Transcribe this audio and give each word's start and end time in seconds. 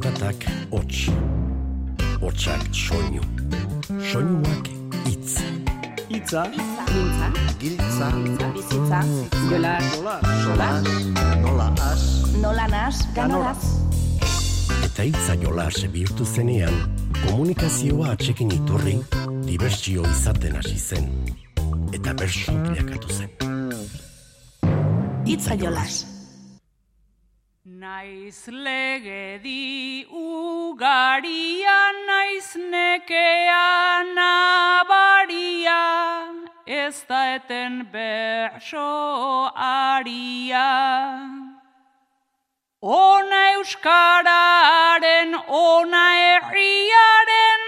Zaratak 0.00 0.44
hots, 0.72 1.10
hotsak 2.22 2.62
soinu, 2.72 3.20
soinuak 4.00 4.68
itz. 5.10 5.34
Itza, 6.08 6.44
Mintza, 6.48 7.26
Giltza, 7.60 8.08
bizitza, 8.54 9.00
jola, 9.50 9.74
solas, 10.40 10.88
nola 11.42 11.66
as, 11.90 12.04
nola 12.40 12.66
nas, 12.72 13.02
ganoraz. 13.14 13.60
Eta 14.86 15.04
itza 15.04 15.36
jolas 15.42 15.82
bihurtu 15.92 16.24
zenean, 16.24 16.72
komunikazioa 17.26 18.14
atxekin 18.14 18.54
iturri, 18.56 18.96
dibertsio 19.44 20.06
izaten 20.14 20.56
hasi 20.62 20.78
zen. 20.78 21.12
Eta 21.92 22.16
bersu 22.16 22.56
bilakatu 22.70 23.12
zen. 23.18 23.36
Itza 25.28 25.60
jolas. 25.60 26.19
Naiz 28.00 28.48
legedi 28.48 30.06
ugaria, 30.08 31.80
naiz 32.08 32.56
nekea 32.56 34.04
nabaria, 34.16 35.82
ez 36.66 37.04
da 37.08 37.20
eten 37.36 37.74
berso 37.92 39.52
aria. 39.52 40.70
Ona 42.80 43.42
euskararen, 43.56 45.36
ona 45.60 46.06
herriaren, 46.22 47.62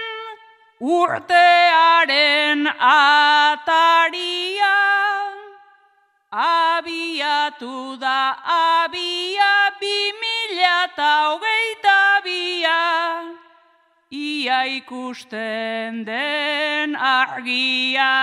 urtearen 0.97 2.67
ataria. 2.97 4.73
Abiatu 6.33 7.99
da 7.99 8.33
abia 8.41 9.69
bi 9.79 9.97
mila 10.17 10.89
eta 10.89 11.11
hogeita 11.29 12.25
bia, 12.25 13.37
ia 14.09 14.65
ikusten 14.65 16.03
den 16.03 16.95
argia. 16.95 18.13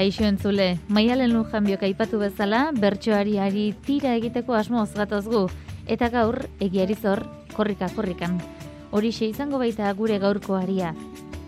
Kaixo 0.00 0.24
entzule, 0.24 0.78
maialen 0.88 1.34
lujan 1.34 1.66
biok 1.68 1.82
aipatu 1.84 2.16
bezala, 2.22 2.60
bertsoari 2.72 3.34
ari 3.36 3.64
tira 3.84 4.14
egiteko 4.16 4.54
asmoz 4.56 4.94
gatoz 4.96 5.26
gu, 5.28 5.42
eta 5.84 6.08
gaur, 6.08 6.38
egiari 6.64 6.96
zor, 6.96 7.20
korrika 7.52 7.90
korrikan. 7.92 8.38
Horixe 8.96 9.28
izango 9.28 9.60
baita 9.60 9.92
gure 9.98 10.16
gaurko 10.22 10.56
aria. 10.56 10.94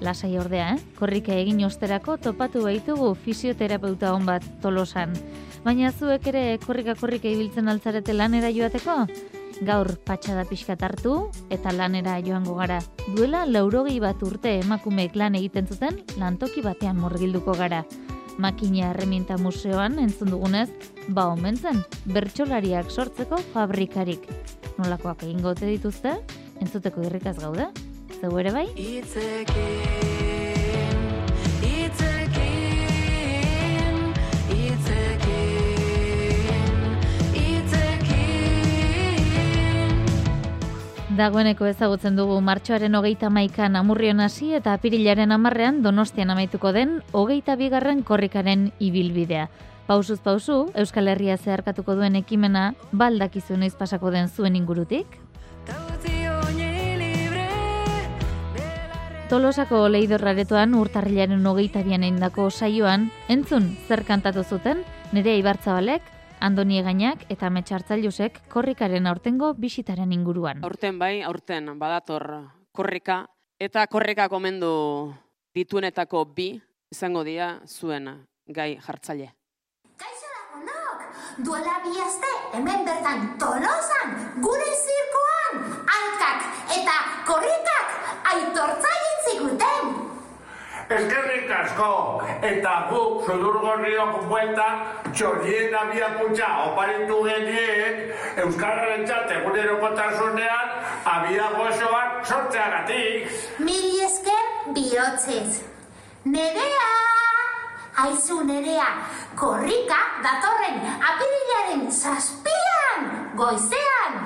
Lasai 0.04 0.34
ordea, 0.36 0.74
eh? 0.74 0.84
korrika 1.00 1.32
egin 1.32 1.64
osterako 1.64 2.18
topatu 2.20 2.66
baitugu 2.68 3.14
fisioterapeuta 3.24 4.12
hon 4.12 4.28
bat 4.28 4.44
tolosan. 4.60 5.16
Baina 5.64 5.88
zuek 5.88 6.28
ere 6.28 6.44
korrika 6.66 6.92
korrika 6.92 7.32
ibiltzen 7.32 7.72
altzarete 7.72 8.12
lanera 8.12 8.52
joateko? 8.52 9.06
Gaur 9.64 9.94
patxada 10.04 10.44
pixkat 10.44 10.82
hartu 10.84 11.30
eta 11.48 11.72
lanera 11.72 12.20
joango 12.20 12.60
gara. 12.60 12.82
Duela 13.16 13.46
laurogei 13.48 13.96
bat 14.02 14.20
urte 14.20 14.58
emakumeek 14.60 15.16
lan 15.16 15.40
egiten 15.40 15.72
zuten 15.72 16.02
lantoki 16.20 16.60
batean 16.60 17.00
murgilduko 17.00 17.56
gara. 17.56 17.86
Makina 18.38 18.90
Erreminta 18.90 19.36
Museoan 19.36 19.98
entzun 20.00 20.30
dugunez, 20.32 20.68
ba 21.08 21.28
omen 21.32 21.56
zen, 21.56 21.82
bertsolariak 22.06 22.90
sortzeko 22.90 23.40
fabrikarik. 23.52 24.28
Nolakoak 24.78 25.26
egingo 25.26 25.54
dituzte? 25.58 26.16
Entzuteko 26.60 27.04
irrikaz 27.04 27.38
gaude? 27.40 27.68
Zeu 28.20 28.36
ere 28.38 28.52
bai? 28.54 28.66
Itzekin, 28.76 30.11
Dagoeneko 41.12 41.66
ezagutzen 41.68 42.14
dugu 42.16 42.38
martxoaren 42.40 42.94
hogeita 42.96 43.28
maikan 43.28 43.74
amurrion 43.76 44.22
hasi 44.24 44.54
eta 44.56 44.72
apirilaren 44.78 45.34
amarrean 45.34 45.82
donostian 45.84 46.30
amaituko 46.32 46.70
den 46.72 46.94
hogeita 47.12 47.52
bigarren 47.60 48.00
korrikaren 48.02 48.70
ibilbidea. 48.80 49.50
Pausuz 49.86 50.20
pausu, 50.24 50.70
Euskal 50.72 51.10
Herria 51.12 51.36
zeharkatuko 51.36 51.98
duen 51.98 52.16
ekimena 52.16 52.72
baldakizu 52.92 53.58
noiz 53.60 53.74
pasako 53.76 54.10
den 54.14 54.30
zuen 54.30 54.56
ingurutik? 54.56 55.18
Tolosako 59.28 59.82
leidorraretoan 59.92 60.72
urtarrilaren 60.80 61.44
hogeita 61.46 61.82
bian 61.82 62.08
saioan, 62.50 63.10
entzun 63.28 63.76
zer 63.86 64.04
kantatu 64.04 64.44
zuten, 64.44 64.80
nire 65.12 65.36
ibartzabalek, 65.36 66.02
Andoni 66.42 66.80
Egainak 66.80 67.20
eta 67.30 67.46
Metxartzailusek 67.54 68.40
korrikaren 68.50 69.06
aurtengo 69.06 69.52
bisitaren 69.54 70.10
inguruan. 70.10 70.64
Aurten 70.66 70.96
bai, 70.98 71.20
aurten 71.22 71.68
badator 71.78 72.24
korrika 72.74 73.20
eta 73.62 73.84
korrika 73.86 74.26
komendu 74.32 74.72
dituenetako 75.54 76.24
bi 76.34 76.48
izango 76.90 77.22
dira 77.22 77.52
zuen 77.68 78.10
gai 78.58 78.72
jartzaile. 78.82 79.28
Kaixo 80.02 80.32
lagunok! 80.34 81.04
Duela 81.46 81.76
bi 81.84 81.94
aste 82.02 82.32
hemen 82.58 82.82
bertan 82.90 83.22
tolosan, 83.38 84.18
gure 84.42 84.72
zirkoan, 84.82 85.62
hankak 85.94 86.74
eta 86.80 86.96
korrikak 87.30 87.94
aitortza 88.34 88.96
egin 88.98 89.22
ziguten. 89.28 89.94
Eskerrik 90.90 91.50
asko, 91.50 91.90
eta 92.42 92.72
guk 92.90 93.26
zudurgorriok 93.28 94.24
bueltan 94.28 94.82
txorien 95.12 95.74
abiakutza 95.78 96.48
oparitu 96.66 97.20
genien 97.26 98.00
Euskarraren 98.44 99.06
txate 99.06 99.38
egunerokotasunean 99.40 100.74
abia 101.14 101.48
gozoak 101.56 102.26
sortzeagatik. 102.26 103.30
Mili 103.58 104.02
esker 104.06 104.72
bihotzez. 104.74 105.62
Nerea! 106.24 106.90
Aizu 108.02 108.38
nerea, 108.48 108.86
korrika 109.36 109.98
datorren 110.24 110.78
apirilaren 111.10 111.90
zazpian, 111.92 113.10
goizean, 113.36 114.16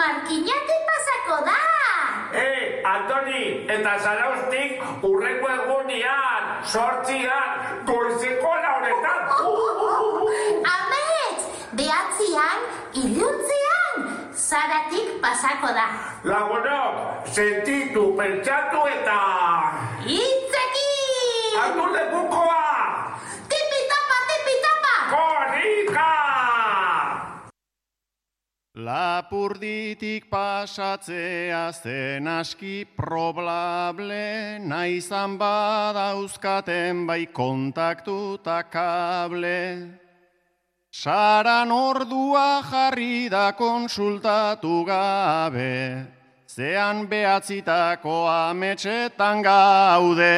markinatik 0.00 0.88
pasako 0.88 1.44
da! 1.50 1.79
E, 2.32 2.82
Antoni, 2.86 3.66
eta 3.66 3.96
Zaraustik 3.98 4.82
urreko 5.02 5.48
egunian, 5.54 6.46
sortzian, 6.64 7.82
goizeko 7.88 8.52
lauretan. 8.64 9.20
Amets, 10.74 11.48
behatzian, 11.80 12.68
iluntzean, 13.02 14.06
zaratik 14.34 15.18
pasako 15.24 15.74
da. 15.74 15.88
Lagunok, 16.24 17.26
sentitu, 17.34 18.14
pentsatu 18.16 18.86
eta... 18.94 19.20
Itzekin! 20.06 21.58
Hartu 21.58 21.92
lekukoa! 21.98 22.69
Lapurditik 28.80 30.30
pasatzea 30.30 31.68
zen 31.72 32.26
aski 32.26 32.86
probable, 32.96 34.58
naizan 34.64 35.36
badauzkaten 35.36 37.06
bai 37.06 37.26
kontaktu 37.26 38.38
ta 38.42 38.62
kable. 38.62 40.00
Saran 40.90 41.70
ordua 41.70 42.62
jarri 42.70 43.28
da 43.28 43.52
konsultatu 43.52 44.84
gabe, 44.88 46.06
zean 46.48 47.06
behatzitako 47.06 48.16
ametxetan 48.32 49.42
gaude. 49.44 50.36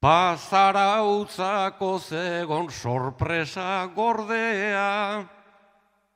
Pasara 0.00 1.04
utzako 1.04 1.98
zegon 2.00 2.70
sorpresa 2.72 3.84
gordea, 3.94 5.28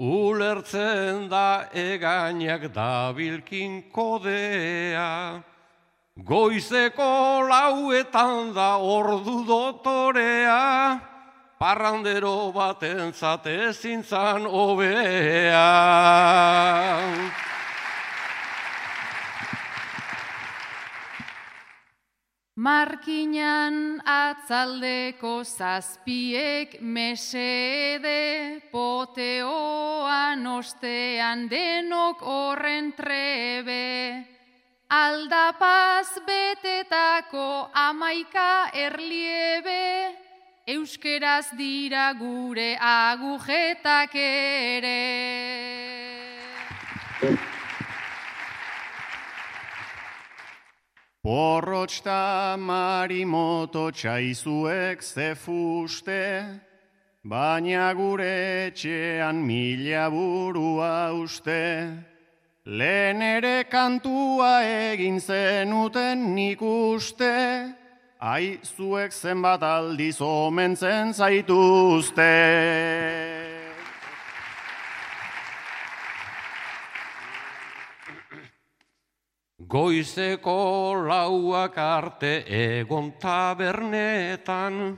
ulertzen 0.00 1.28
da 1.28 1.68
egainak 1.68 2.72
dabilkin 2.72 3.82
kodea. 3.92 5.42
Goizeko 6.16 7.44
lauetan 7.44 8.54
da 8.56 8.78
ordu 8.80 9.44
dotorea, 9.44 10.98
parrandero 11.60 12.52
baten 12.56 13.12
zate 13.12 13.68
zintzan 13.74 14.46
obea. 14.48 15.68
Markinan 22.56 23.98
atzaldeko 24.06 25.42
zazpiek 25.42 26.76
mesede, 26.80 28.62
poteoan 28.70 30.46
ostean 30.46 31.48
denok 31.50 32.22
horren 32.22 32.92
trebe. 32.94 34.22
Aldapaz 34.86 36.14
betetako 36.22 37.70
amaika 37.74 38.70
erliebe, 38.70 40.14
euskeraz 40.68 41.50
dira 41.58 42.12
gure 42.14 42.76
agujetak 42.78 44.14
ere. 44.14 45.83
Porrotxta 51.24 52.52
marimoto 52.60 53.86
txaizuek 53.96 55.00
zefuste, 55.00 56.20
baina 57.24 57.86
gure 57.96 58.66
etxean 58.66 59.40
mila 59.40 60.10
burua 60.12 61.16
uste. 61.16 61.96
Lehen 62.66 63.22
ere 63.24 63.64
kantua 63.72 64.68
egin 64.92 65.16
zenuten 65.16 66.34
nik 66.34 66.60
uste, 66.60 67.72
ai 68.20 68.58
zuek 68.60 69.16
zenbat 69.16 69.64
aldiz 69.64 70.20
omentzen 70.20 71.16
zaituzte. 71.16 72.32
Goizeko 79.74 80.94
lauak 81.02 81.74
arte 81.82 82.46
egon 82.46 83.18
tabernetan, 83.18 84.94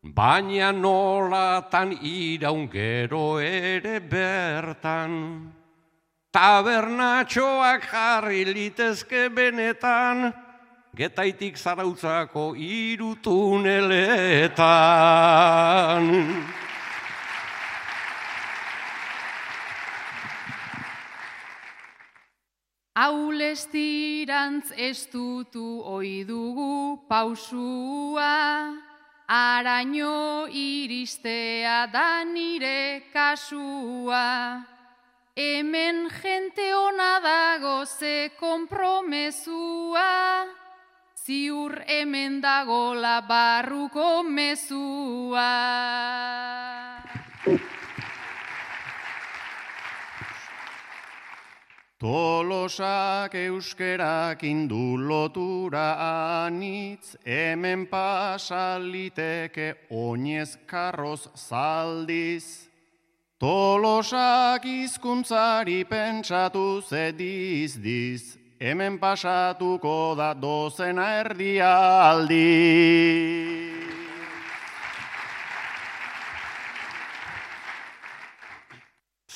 baina 0.00 0.72
nolatan 0.72 1.92
iraun 2.00 2.64
gero 2.72 3.36
ere 3.44 4.00
bertan. 4.00 5.52
Tabernatxoak 6.32 7.84
jarri 7.92 8.48
litezke 8.48 9.28
benetan, 9.28 10.32
getaitik 10.96 11.60
zarautzako 11.60 12.56
irutuneletan. 12.56 13.44
Aulestirantz 22.94 24.70
ez 24.76 25.08
dutu 25.10 25.82
oidugu 25.82 27.02
pausua, 27.08 28.70
araño 29.26 30.46
iristea 30.46 31.90
da 31.90 32.22
nire 32.22 33.10
kasua. 33.12 34.62
Hemen 35.34 36.08
jente 36.22 36.72
ona 36.72 37.18
dago 37.18 37.84
ze 37.84 38.30
kompromezua, 38.38 40.46
ziur 41.18 41.82
hemen 41.88 42.40
dagola 42.40 43.20
barruko 43.26 44.22
mezua. 44.22 45.50
Tolosak 52.04 53.32
euskerak 53.32 54.42
indu 54.44 55.00
lotura 55.08 55.96
anitz, 56.44 57.16
hemen 57.24 57.86
pasaliteke 57.88 59.88
oinez 59.88 60.52
karroz 60.66 61.30
zaldiz. 61.32 62.68
Tolosak 63.40 64.68
hizkuntzari 64.68 65.88
pentsatu 65.88 66.84
zediz 66.84 67.80
diz, 67.80 68.36
hemen 68.60 69.00
pasatuko 69.00 70.12
da 70.12 70.34
dozena 70.36 71.08
erdialdi. 71.24 72.44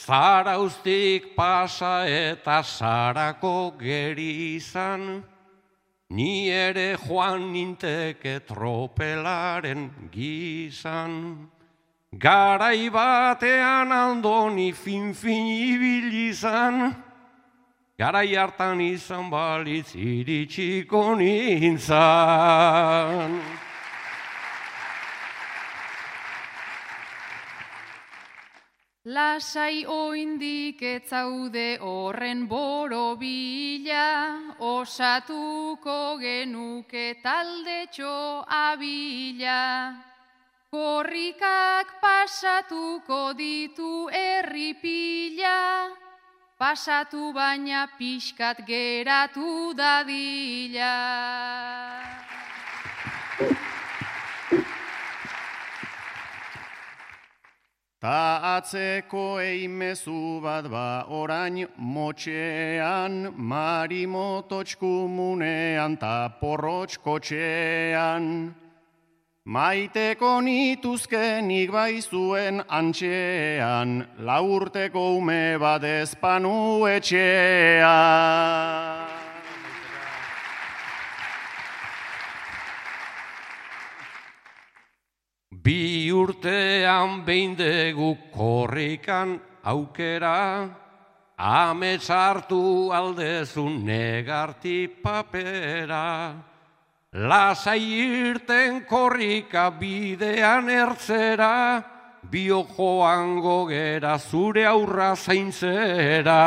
Zarauztik 0.09 1.37
pasa 1.37 2.09
eta 2.09 2.65
sarako 2.65 3.77
gerizan, 3.77 5.21
ni 6.09 6.49
ere 6.49 6.97
joan 6.97 7.53
ninteke 7.53 8.41
tropelaren 8.49 10.09
gizan. 10.09 11.45
Garai 12.17 12.89
batean 12.89 13.93
andoni 13.93 14.73
fin-fin 14.73 15.45
ibilizan, 15.77 16.97
garai 18.01 18.33
hartan 18.33 18.81
izan 18.81 19.29
balitz 19.29 19.93
iritsiko 19.93 21.21
nintzan. 21.21 22.09
Lasai 29.09 29.87
oindik 29.89 30.83
etzaude 30.85 31.79
horren 31.81 32.43
borobila, 32.47 34.37
osatuko 34.61 36.21
genuke 36.21 37.17
taldetxo 37.23 38.45
abila. 38.45 39.97
Korrikak 40.69 41.97
pasatuko 42.05 43.33
ditu 43.33 44.11
erripila, 44.13 45.89
pasatu 46.61 47.33
baina 47.33 47.89
pixkat 47.97 48.61
geratu 48.69 49.73
dadila. 49.73 50.97
Ta 57.99 58.39
atzeko 58.59 59.39
eimezu 59.39 60.43
bat 60.43 60.67
ba 60.71 61.05
orain 61.09 61.67
motxean, 61.79 63.35
marimototxkumunean 63.51 65.99
ta 65.99 66.29
porrotxkotxean. 66.41 68.55
Maiteko 69.45 70.41
nituzkenik 70.45 71.71
bai 71.73 72.01
zuen 72.03 72.63
antxean, 72.69 74.07
laurteko 74.19 75.17
ume 75.19 75.59
bat 75.63 75.85
ezpanu 75.85 76.87
etxean. 76.97 78.39
Bi 85.69 86.09
urtean 86.39 87.25
behin 87.25 87.57
dugu 87.57 88.17
korrikan 88.33 89.41
aukera, 89.65 90.71
amets 91.37 92.09
hartu 92.09 92.93
aldezun 92.93 93.85
negarti 93.85 94.89
papera. 95.03 96.35
Lasai 97.13 97.81
irten 97.81 98.87
korrika 98.87 99.71
bidean 99.71 100.69
ertzera, 100.69 101.83
bio 102.31 102.65
joango 102.77 103.67
gera 103.69 104.19
zure 104.19 104.65
aurra 104.67 105.17
zaintzera. 105.17 106.39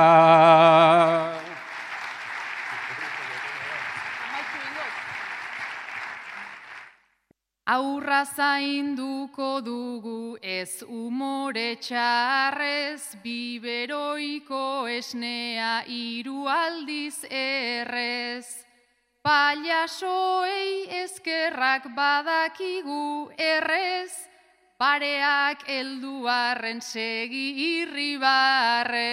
Aurra 7.71 8.25
zainduko 8.25 9.61
dugu 9.63 10.35
ez 10.43 10.83
umore 10.83 11.77
txarrez, 11.79 13.15
biberoiko 13.23 14.89
esnea 14.91 15.69
hiru 15.87 16.49
aldiz 16.51 17.23
errez. 17.31 18.43
Paliasoei 19.23 20.83
eskerrak 20.99 21.87
badakigu 21.95 23.31
errez, 23.39 24.11
pareak 24.77 25.63
helduarren 25.71 26.81
segi 26.81 27.47
irribarre. 27.69 29.07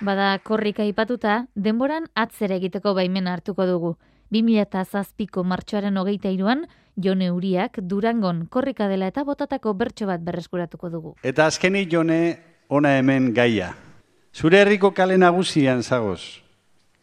Bada 0.00 0.38
korrika 0.38 0.84
aipatuta, 0.86 1.48
denboran 1.58 2.04
atzera 2.14 2.54
egiteko 2.60 2.94
baimena 2.94 3.32
hartuko 3.34 3.66
dugu. 3.66 3.96
2007ko 4.30 5.42
martxoaren 5.42 5.96
hogeita 5.98 6.30
iruan, 6.30 6.68
Jone 6.94 7.30
Uriak 7.32 7.80
Durangon 7.82 8.46
korrika 8.46 8.88
dela 8.88 9.06
eta 9.10 9.24
botatako 9.24 9.74
bertso 9.74 10.06
bat 10.06 10.20
berreskuratuko 10.22 10.90
dugu. 10.90 11.14
Eta 11.22 11.46
azkenik 11.46 11.90
jone 11.90 12.38
ona 12.68 12.98
hemen 12.98 13.34
gaia. 13.34 13.74
Zure 14.34 14.60
herriko 14.62 14.92
kale 14.94 15.18
nagusian 15.18 15.82
zagoz. 15.82 16.42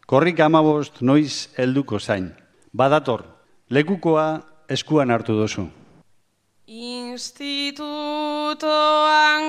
Korrik 0.06 0.40
amabost 0.40 1.02
noiz 1.02 1.48
helduko 1.58 1.98
zain. 1.98 2.32
Badator, 2.72 3.24
lekukoa 3.68 4.40
eskuan 4.68 5.10
hartu 5.10 5.36
dozu. 5.36 5.68
Institutoan 6.66 7.80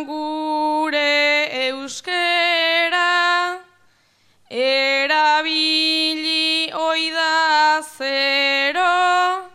gure 0.06 1.48
euskera 1.70 3.27
erabili 4.50 6.38
oida 6.72 7.82
zero 7.98 9.50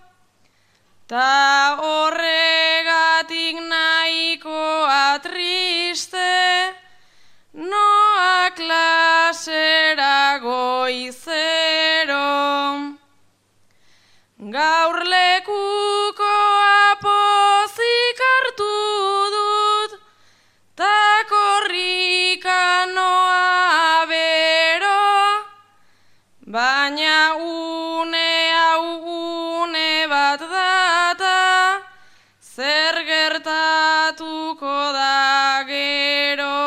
ta 1.08 1.76
horregatik 1.80 3.56
nahikoa 3.72 5.18
triste 5.22 6.32
noa 7.54 8.50
klasera 8.56 10.38
goizero. 10.44 12.28
Gaur 14.52 14.96
lekuko 15.12 16.21
une 27.36 28.14
hau 28.78 29.64
une 29.64 30.08
bat 30.08 30.40
data 30.40 31.82
zer 32.54 32.94
gertatuko 33.10 34.92
da 34.92 35.64
gero. 35.66 36.60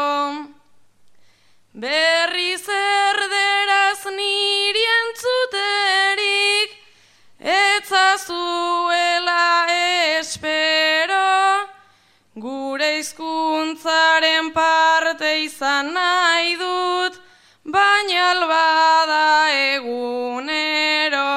Berri 1.74 2.58
zer 2.58 3.18
deraz 3.36 4.04
niri 4.18 4.86
entzuterik 5.00 6.70
etzazuela 7.60 9.44
espero. 10.20 11.70
Gure 12.36 12.90
hizkuntzaren 12.98 14.52
parte 14.54 15.30
izan 15.44 15.94
nahi 15.94 16.56
dut 16.60 17.25
albada 18.46 19.50
egunero 19.74 21.30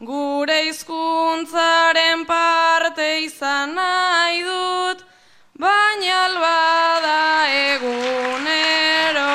gure 0.00 0.56
hizkuntzaren 0.68 2.24
parte 2.24 3.08
izan 3.24 3.74
nahi 3.76 4.40
dut 4.46 5.04
baina 5.60 6.24
albada 6.24 7.18
egunero 7.74 9.28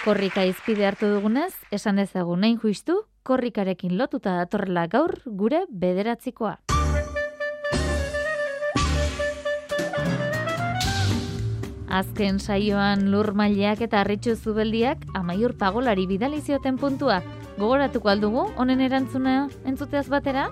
Korrika 0.00 0.46
izpide 0.48 0.86
hartu 0.88 1.10
dugunez, 1.10 1.52
esan 1.70 1.98
ezagun 2.00 2.40
nahin 2.40 2.56
juistu, 2.62 3.02
korrikarekin 3.22 3.98
lotuta 3.98 4.38
datorrela 4.38 4.86
gaur 4.88 5.18
gure 5.26 5.66
bederatzikoa. 5.68 6.69
Azken 11.90 12.36
saioan 12.38 13.08
lur 13.10 13.32
maileak 13.34 13.80
eta 13.82 14.04
arritxu 14.04 14.36
zubeldiak 14.38 15.00
amaiur 15.18 15.56
pagolari 15.58 16.06
bidali 16.06 16.38
zioten 16.40 16.78
puntua. 16.78 17.16
Gogoratuko 17.58 18.12
aldugu, 18.12 18.44
honen 18.56 18.80
erantzuna 18.86 19.48
entzuteaz 19.66 20.06
batera? 20.06 20.46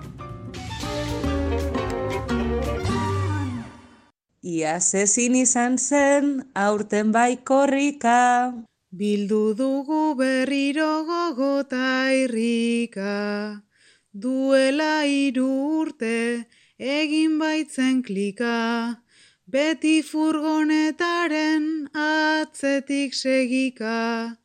Iaz 4.43 4.93
ezin 4.99 5.39
izan 5.39 5.79
zen, 5.79 6.43
aurten 6.55 7.15
bai 7.15 7.39
korrika. 7.51 8.51
Bildu 8.91 9.53
dugu 9.55 10.15
berriro 10.19 11.05
gogota 11.07 12.11
irrika, 12.11 13.63
duela 14.11 15.05
hiru 15.07 15.51
urte 15.83 16.47
egin 16.79 17.39
baitzen 17.39 18.01
klika, 18.03 19.03
beti 19.51 20.01
furgonetaren 20.05 21.63
atzetik 21.93 23.13
segika, 23.13 24.35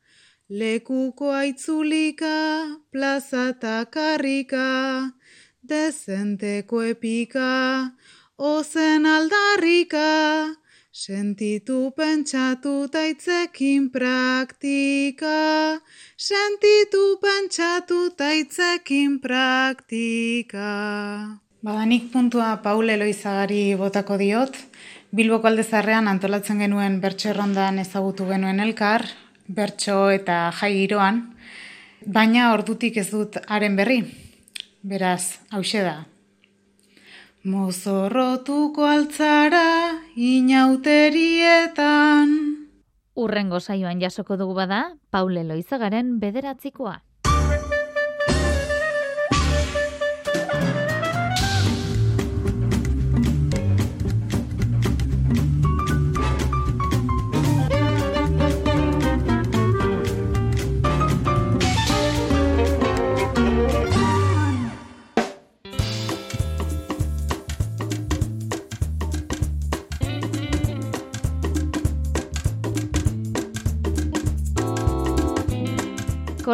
lekuko 0.49 1.31
aitzulika, 1.37 2.37
plaza 2.93 3.51
eta 3.53 3.77
karrika, 3.93 5.13
dezenteko 5.61 6.83
epika, 6.95 7.53
ozen 8.39 9.07
aldarrika, 9.07 10.11
Sentitu 10.95 11.91
pentsatu 11.91 12.87
taitzekin 12.87 13.89
praktika, 13.91 15.81
sentitu 16.15 17.19
pentsatu 17.19 18.15
taitzekin 18.15 19.19
praktika. 19.19 20.71
Badanik 21.65 22.13
puntua 22.13 22.63
Paul 22.63 22.95
Eloizagari 22.95 23.75
botako 23.75 24.21
diot, 24.23 24.55
Bilboko 25.15 25.47
aldezarrean 25.47 26.09
antolatzen 26.11 26.59
genuen 26.59 26.97
bertso 26.99 27.29
errondan 27.31 27.77
ezagutu 27.79 28.25
genuen 28.27 28.59
elkar, 28.65 29.05
bertso 29.47 30.11
eta 30.11 30.51
jai 30.59 30.73
giroan, 30.75 31.21
baina 32.17 32.49
ordutik 32.55 32.97
ez 32.99 33.11
dut 33.13 33.37
haren 33.47 33.77
berri. 33.79 34.01
Beraz, 34.83 35.39
hause 35.55 35.85
da. 35.87 36.11
Mozorrotuko 37.47 38.91
altzara 38.91 40.03
inauterietan. 40.17 42.35
Urrengo 43.15 43.61
saioan 43.61 44.01
jasoko 44.03 44.37
dugu 44.41 44.55
bada, 44.59 44.99
Paul 45.15 45.37
Eloizagaren 45.45 46.19
bederatzikoa. 46.19 46.97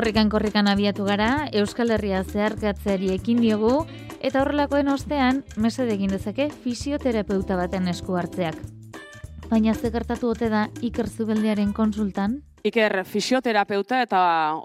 Korrikan 0.01 0.31
korrikan 0.33 0.65
abiatu 0.65 1.05
gara, 1.05 1.51
Euskal 1.53 1.91
Herria 1.93 2.23
zeharkatzeari 2.25 3.11
ekin 3.13 3.43
diogu, 3.45 3.83
eta 4.25 4.41
horrelakoen 4.41 4.89
ostean, 4.89 5.43
mesede 5.61 5.93
egin 5.93 6.15
dezake 6.15 6.47
fisioterapeuta 6.65 7.59
baten 7.59 7.91
esku 7.93 8.15
hartzeak. 8.17 8.55
Baina 9.51 9.75
ze 9.75 9.91
gertatu 9.93 10.31
ote 10.31 10.49
da 10.49 10.63
Iker 10.81 11.05
Zubeldiaren 11.05 11.75
konsultan? 11.77 12.39
Iker 12.65 13.03
fisioterapeuta 13.05 13.99
eta 14.01 14.21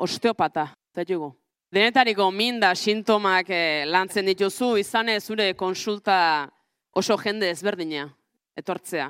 osteopata, 0.06 0.70
zaitugu. 0.96 1.34
Denetariko 1.68 2.30
minda 2.32 2.70
sintomak 2.74 3.50
eh, 3.50 3.84
lantzen 3.92 4.32
dituzu, 4.32 4.78
izane 4.80 5.18
zure 5.20 5.50
konsulta 5.60 6.48
oso 6.96 7.18
jende 7.18 7.50
ezberdina, 7.50 8.06
etortzea. 8.56 9.10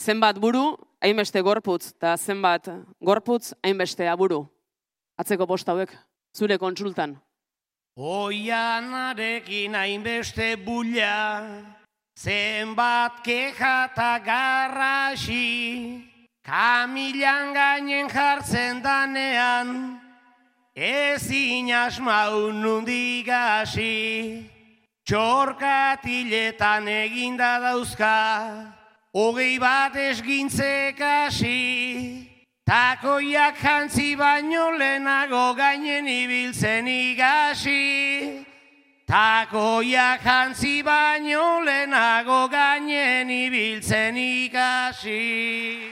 Zenbat 0.00 0.40
buru, 0.40 0.72
hainbeste 1.04 1.44
gorputz, 1.44 1.90
eta 1.98 2.14
zenbat 2.16 2.72
gorputz, 3.04 3.52
hainbeste 3.60 4.08
aburu. 4.08 4.46
Atzeko 5.20 5.44
bost 5.44 5.68
hauek, 5.68 5.90
zure 6.32 6.56
kontsultan. 6.56 7.18
Oianarekin 8.00 9.74
hainbeste 9.76 10.54
bulla, 10.64 11.44
zenbat 12.16 13.20
keja 13.26 13.72
eta 13.90 14.12
garrasi, 14.24 16.00
kamilan 16.46 17.52
gainen 17.52 18.08
jartzen 18.08 18.80
danean, 18.80 20.00
ezin 20.72 21.68
asmau 21.74 22.48
nundigasi, 22.62 23.92
txorkatiletan 25.04 26.88
eginda 26.88 27.58
dauzka, 27.60 28.16
hogei 29.12 29.58
bat 29.60 30.00
esgintzek 30.00 30.96
hasi, 31.04 32.29
Takoiak 32.70 33.56
jantzi 33.58 34.14
baino 34.16 34.70
lehenago 34.78 35.56
gainen 35.58 36.06
ibiltzen 36.06 36.86
igasi. 36.86 38.46
Takoiak 39.08 40.22
jantzi 40.22 40.84
baino 40.86 41.64
lehenago 41.66 42.48
gainen 42.48 43.28
ibiltzen 43.28 44.14
ikasi. 44.14 45.90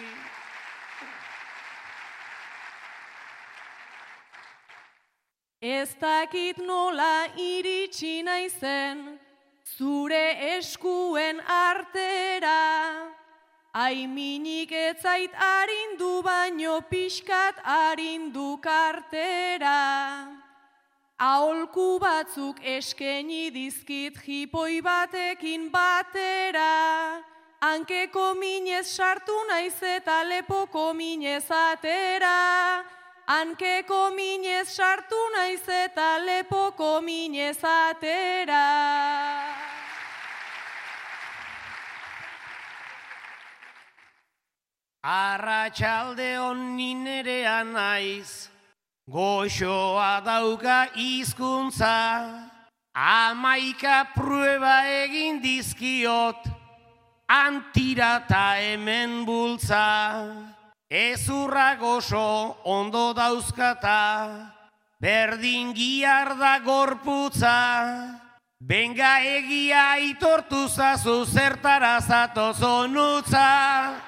Ez 5.61 5.90
dakit 5.99 6.58
nola 6.62 7.26
iritsi 7.35 8.23
naizen, 8.23 9.18
zure 9.66 10.26
eskuen 10.54 11.42
artera, 11.42 13.18
Aiminik 13.75 14.73
etzait 14.73 15.31
arindu 15.35 16.23
baino 16.23 16.81
pixkat 16.91 17.55
arindu 17.65 18.59
kartera. 18.61 20.27
Aholku 21.21 21.99
batzuk 22.01 22.57
eskeni 22.65 23.51
dizkit 23.51 24.17
jipoi 24.25 24.81
batekin 24.81 25.71
batera. 25.71 27.21
Hankeko 27.61 28.35
minez 28.39 28.87
sartu 28.87 29.37
naiz 29.49 29.83
eta 29.83 30.23
lepoko 30.25 30.95
minez 30.95 31.51
atera. 31.51 32.85
Hankeko 33.27 34.15
minez 34.15 34.69
sartu 34.69 35.21
naiz 35.35 35.69
eta 35.69 36.19
lepoko 36.25 37.03
minez 37.03 37.59
atera. 37.63 39.38
Arratxalde 45.05 46.37
honi 46.43 46.93
nerean 46.95 47.73
naiz, 47.73 48.50
goxoa 49.07 50.21
dauka 50.26 50.90
hizkuntza, 50.97 52.50
amaika 52.93 54.11
prueba 54.11 54.83
egin 54.90 55.38
dizkiot, 55.40 56.43
antira 57.31 58.26
ta 58.26 58.59
hemen 58.59 59.25
bultza. 59.25 60.35
Ezurra 60.90 61.76
goxo 61.78 62.57
ondo 62.64 63.14
dauzkata, 63.14 64.50
berdin 64.99 65.75
giar 65.75 66.35
da 66.35 66.59
gorputza, 66.59 68.19
benga 68.59 69.21
egia 69.23 70.00
itortu 70.02 70.67
zazu 70.67 71.25
zertara 71.25 72.00
zatoz 72.00 72.61
onutza. 72.62 74.08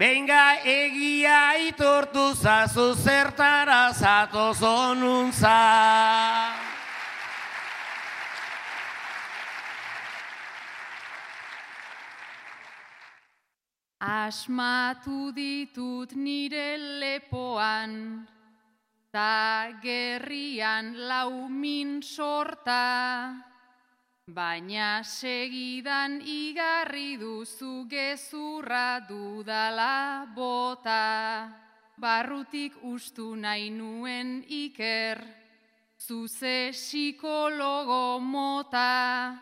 Benga 0.00 0.64
egia 0.64 1.60
itortu 1.60 2.30
zazu 2.32 2.94
zertara 2.96 3.92
zatoz 3.92 4.62
onuntza. 4.64 5.58
Asmatu 14.00 15.34
ditut 15.36 16.16
nire 16.16 16.80
lepoan, 16.80 18.24
ta 19.12 19.68
gerrian 19.84 20.96
laumin 20.96 22.00
sorta, 22.00 23.49
baina 24.34 25.02
segidan 25.02 26.20
igarri 26.22 27.18
duzu 27.18 27.86
gezurra 27.88 29.00
dudala 29.08 30.26
bota. 30.34 31.50
Barrutik 31.98 32.72
ustu 32.82 33.34
nahi 33.36 33.70
nuen 33.70 34.44
iker, 34.48 35.20
zuze 35.98 36.70
psikologo 36.72 38.20
mota. 38.20 39.36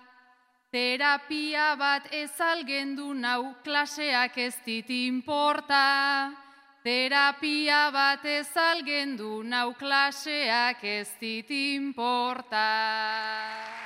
Terapia 0.72 1.76
bat 1.78 2.08
ezalgendu 2.12 3.14
nau 3.14 3.54
klaseak 3.64 4.38
ez 4.38 4.56
dit 4.66 4.90
inporta. 4.90 6.32
Terapia 6.84 7.90
bat 7.92 8.24
ezalgendu 8.24 9.42
nau 9.44 9.72
klaseak 9.78 10.84
ez 10.84 11.08
dit 11.20 11.50
inporta. 11.50 13.77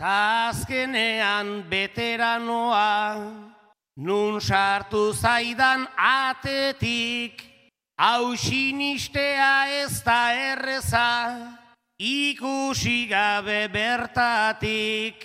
Ta 0.00 0.48
azkenean 0.48 1.68
beteranoa, 1.68 3.20
nun 4.00 4.40
sartu 4.40 5.12
zaidan 5.12 5.84
atetik, 5.92 7.42
hau 8.00 8.32
sinistea 8.32 9.68
ez 9.82 10.00
da 10.00 10.32
erreza, 10.32 11.36
ikusi 12.00 13.10
gabe 13.10 13.68
bertatik, 13.68 15.20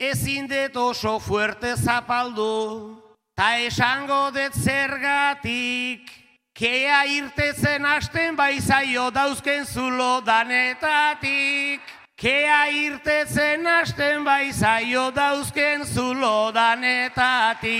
ezin 0.00 0.50
dut 0.50 0.74
oso 0.82 1.20
fuerte 1.22 1.76
zapaldu, 1.76 2.98
ta 3.38 3.52
esango 3.62 4.32
dut 4.34 4.58
zergatik, 4.58 6.10
kea 6.58 7.04
irtetzen 7.06 7.86
hasten 7.86 8.34
baizaio 8.34 9.12
dauzken 9.14 9.62
zulo 9.62 10.18
danetatik. 10.26 11.97
Kea 12.18 12.64
irtetzen 12.74 13.62
hasten 13.62 14.24
baizaio 14.26 15.04
dauzken 15.14 15.84
zulo 15.86 16.50
danetatik. 16.50 17.70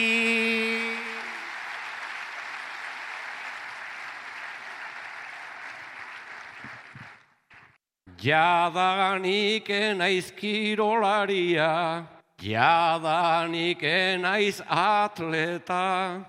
Jadanik 8.23 9.69
naiz 9.99 10.31
kirolaria, 10.31 12.07
jadanik 12.39 13.83
naiz 14.23 14.63
atleta, 14.71 16.23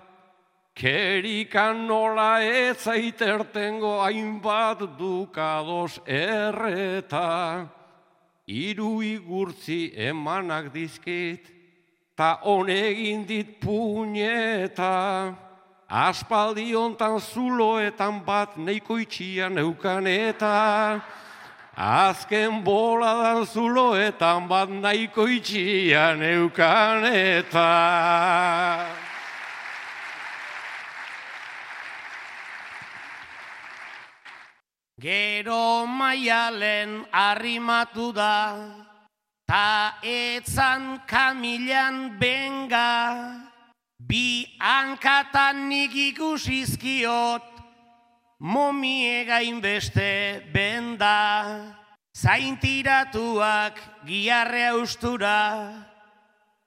kerikan 0.73 1.85
nola 1.85 2.41
ez 2.41 2.77
zaitertengo 2.81 3.99
hainbat 4.01 4.79
dukados 4.97 6.01
erreta. 6.07 7.77
Iru 8.49 9.03
igurtzi 9.05 9.93
emanak 9.93 10.73
dizkit, 10.73 11.45
ta 12.17 12.39
honegin 12.41 13.27
dit 13.27 13.59
puñeta. 13.61 15.35
Aspaldi 15.89 16.73
hontan 16.73 17.21
zuloetan 17.21 18.25
bat 18.25 18.57
neiko 18.57 18.97
itxian 18.97 19.57
eukan 19.57 20.05
azken 21.79 22.59
boladan 22.63 23.45
zuloetan 23.47 24.47
bat 24.51 24.67
nahiko 24.67 25.23
itxian 25.31 26.19
eukan 26.21 27.07
Gero 34.99 35.87
maialen 35.87 37.05
arrimatu 37.15 38.11
da, 38.11 38.67
ta 39.47 39.95
etzan 40.03 40.99
kamilan 41.07 42.19
benga, 42.19 43.39
bi 43.95 44.43
hankatan 44.59 45.69
nik 45.71 45.95
ikusizkiot, 45.95 47.47
momie 48.43 49.23
gainbeste 49.23 50.43
benda, 50.51 51.79
zaintiratuak 52.11 53.79
giarre 54.03 54.67
austura, 54.75 55.79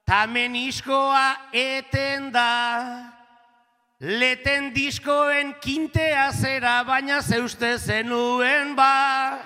ta 0.09 0.25
meniskoa 0.25 1.53
eten 1.53 2.31
da, 2.33 3.12
Leten 4.03 4.73
diskoen 4.75 5.53
kintea 5.63 6.25
zera, 6.35 6.81
baina 6.83 7.21
zeuste 7.21 7.77
zenuen 7.79 8.73
ba. 8.75 9.39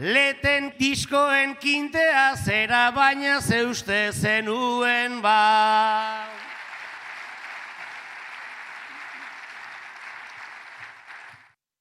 Leten 0.00 0.70
diskoen 0.78 1.52
kintea 1.60 2.30
zera, 2.40 2.86
baina 2.96 3.36
zeuste 3.40 3.98
zenuen 4.16 5.20
ba. 5.20 6.24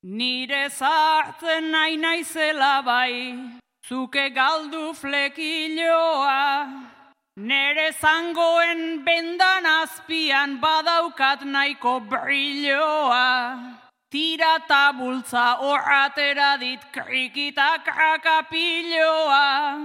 Nire 0.04 0.68
zartzen 0.70 1.72
nahi 1.72 1.96
naizela 1.96 2.82
bai, 2.84 3.40
zuke 3.88 4.28
galdu 4.36 4.92
flekiloa. 5.00 6.95
Nere 7.36 7.92
zangoen 7.92 9.04
bendan 9.04 9.66
azpian 9.68 10.56
badaukat 10.62 11.42
nahiko 11.44 12.00
brilloa. 12.00 13.60
Tira 14.10 14.64
tabultza 14.70 15.60
horratera 15.60 16.56
dit 16.58 16.80
krikita 16.94 17.84
krakapiloa. 17.84 19.76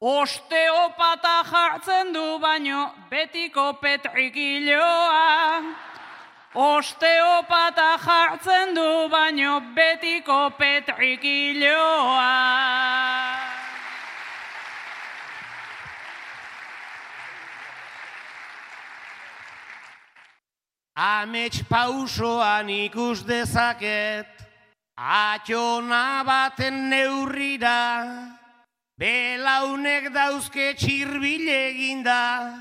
Osteopata 0.00 1.44
jartzen 1.46 2.12
du 2.12 2.38
baino 2.42 2.90
betiko 3.08 3.78
petrikiloa. 3.78 5.62
Osteopata 6.54 7.96
jartzen 8.02 8.74
du 8.74 9.08
baino 9.08 9.60
betiko 9.72 10.50
petrikiloa. 10.58 12.32
Amets 20.94 21.62
pausoan 21.64 22.68
ikus 22.68 23.24
dezaket, 23.24 24.28
Atxona 24.92 26.20
baten 26.22 26.90
neurrira, 26.90 28.36
belaunek 29.00 30.12
dauzke 30.12 30.74
txirbile 30.76 31.56
eginda, 31.72 32.60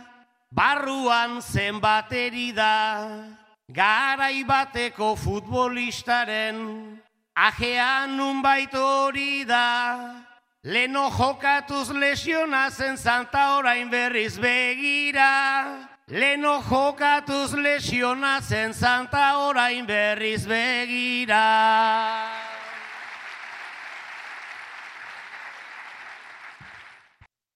barruan 0.49 1.41
zenbat 1.41 2.09
da, 2.55 3.35
garai 3.67 4.45
bateko 4.45 5.17
futbolistaren, 5.17 6.97
ajean 7.35 8.15
nunbait 8.15 8.73
hori 8.73 9.43
da, 9.43 10.23
leno 10.63 11.09
jokatuz 11.11 11.91
lesiona 11.91 12.69
zen 12.71 12.95
zanta 12.95 13.57
orain 13.57 13.89
berriz 13.89 14.39
begira, 14.39 15.90
Leno 16.11 16.59
jokatuz 16.59 17.53
lesiona 17.55 18.41
zen 18.41 18.73
zanta 18.73 19.37
orain 19.47 19.85
berriz 19.87 20.43
begira. 20.43 21.39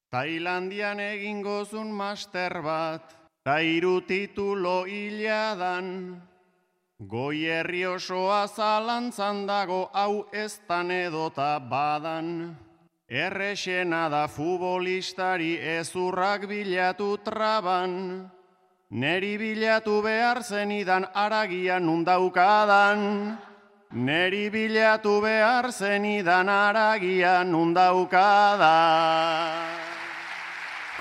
Tailandian 0.08 1.02
egingo 1.04 1.66
zun 1.66 1.92
master 1.92 2.62
bat, 2.64 3.12
ta 3.44 3.58
hiru 3.60 4.00
titulo 4.08 4.86
hiladan. 4.88 6.16
Goi 7.12 7.44
herri 7.52 7.84
osoa 7.86 8.48
zalantzan 8.48 9.44
dago 9.50 9.90
hau 9.92 10.30
ez 10.32 10.62
dan 10.64 10.96
edota 10.96 11.60
badan. 11.60 12.56
Errexena 13.10 14.08
da 14.08 14.30
futbolistari 14.32 15.60
ezurrak 15.60 16.48
bilatu 16.48 17.18
traban. 17.20 18.32
Neri 18.96 19.36
bilatu 19.36 19.98
behar 20.00 20.40
zenidan 20.40 21.04
aragia 21.12 21.82
nundaukadan. 21.84 23.36
Neri 23.92 24.48
bilatu 24.48 25.20
behar 25.20 25.68
zenidan 25.76 26.48
aragia 26.48 27.44
nundaukadan. 27.44 28.64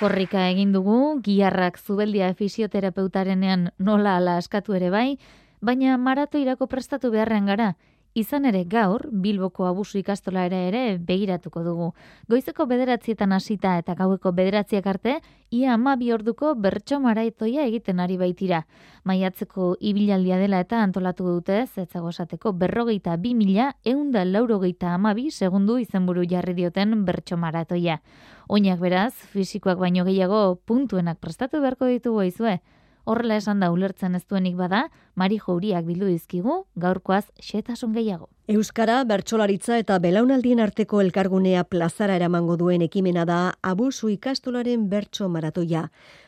Korrika 0.01 0.43
egin 0.51 0.75
dugu, 0.75 1.23
giarrak 1.23 1.79
zubeldia 1.79 2.35
fisioterapeutarenean 2.35 3.71
nola 3.79 4.17
ala 4.19 4.43
askatu 4.43 4.75
ere 4.75 4.91
bai, 4.91 5.15
baina 5.63 5.95
marato 5.95 6.43
irako 6.43 6.67
prestatu 6.67 7.15
beharren 7.15 7.47
gara, 7.47 7.77
Izan 8.15 8.45
ere 8.47 8.61
gaur, 8.71 9.09
Bilboko 9.11 9.65
abusu 9.67 9.99
ikastola 9.99 10.45
ere 10.47 10.59
ere 10.69 10.83
begiratuko 11.03 11.65
dugu. 11.67 11.89
Goizeko 12.31 12.63
bederatzietan 12.71 13.33
hasita 13.35 13.73
eta 13.81 13.97
gaueko 13.99 14.31
bederatziak 14.31 14.87
arte, 14.87 15.15
ia 15.51 15.73
ama 15.75 15.97
bi 15.99 16.13
orduko 16.15 16.53
bertso 16.55 17.01
maraitoia 17.03 17.65
egiten 17.67 17.99
ari 17.99 18.15
baitira. 18.21 18.61
Maiatzeko 19.03 19.73
ibilaldia 19.81 20.39
dela 20.39 20.61
eta 20.63 20.85
antolatu 20.87 21.27
dute, 21.27 21.59
zetzago 21.67 22.15
esateko 22.15 22.53
berrogeita 22.53 23.17
bi 23.17 23.35
mila, 23.35 23.73
eunda 23.83 24.23
laurogeita 24.25 24.95
amabi 24.95 25.33
segundu 25.33 25.81
izenburu 25.83 26.23
jarri 26.31 26.55
dioten 26.55 27.05
bertso 27.05 27.37
maratoia. 27.37 27.99
Oinak 28.47 28.79
beraz, 28.79 29.15
fisikoak 29.35 29.83
baino 29.83 30.07
gehiago 30.07 30.61
puntuenak 30.65 31.19
prestatu 31.19 31.59
beharko 31.59 31.91
ditugu 31.91 32.23
aizue. 32.29 32.61
Horrela 33.05 33.37
esan 33.37 33.61
da 33.61 33.69
ulertzen 33.73 34.15
ez 34.17 34.25
duenik 34.25 34.57
bada, 34.57 34.87
Mari 35.15 35.37
Jouriak 35.39 35.85
bildu 35.85 36.07
dizkigu, 36.09 36.63
gaurkoaz 36.81 37.27
xetasun 37.41 37.93
gehiago. 37.93 38.31
Euskara, 38.47 38.99
bertsolaritza 39.09 39.79
eta 39.81 39.97
belaunaldien 40.05 40.59
arteko 40.61 40.99
elkargunea 41.01 41.63
plazara 41.65 42.19
eramango 42.19 42.59
duen 42.61 42.83
ekimena 42.85 43.25
da 43.25 43.39
abusu 43.65 44.11
ikastolaren 44.13 44.83
bertso 44.91 45.31
maratoia. 45.33 45.87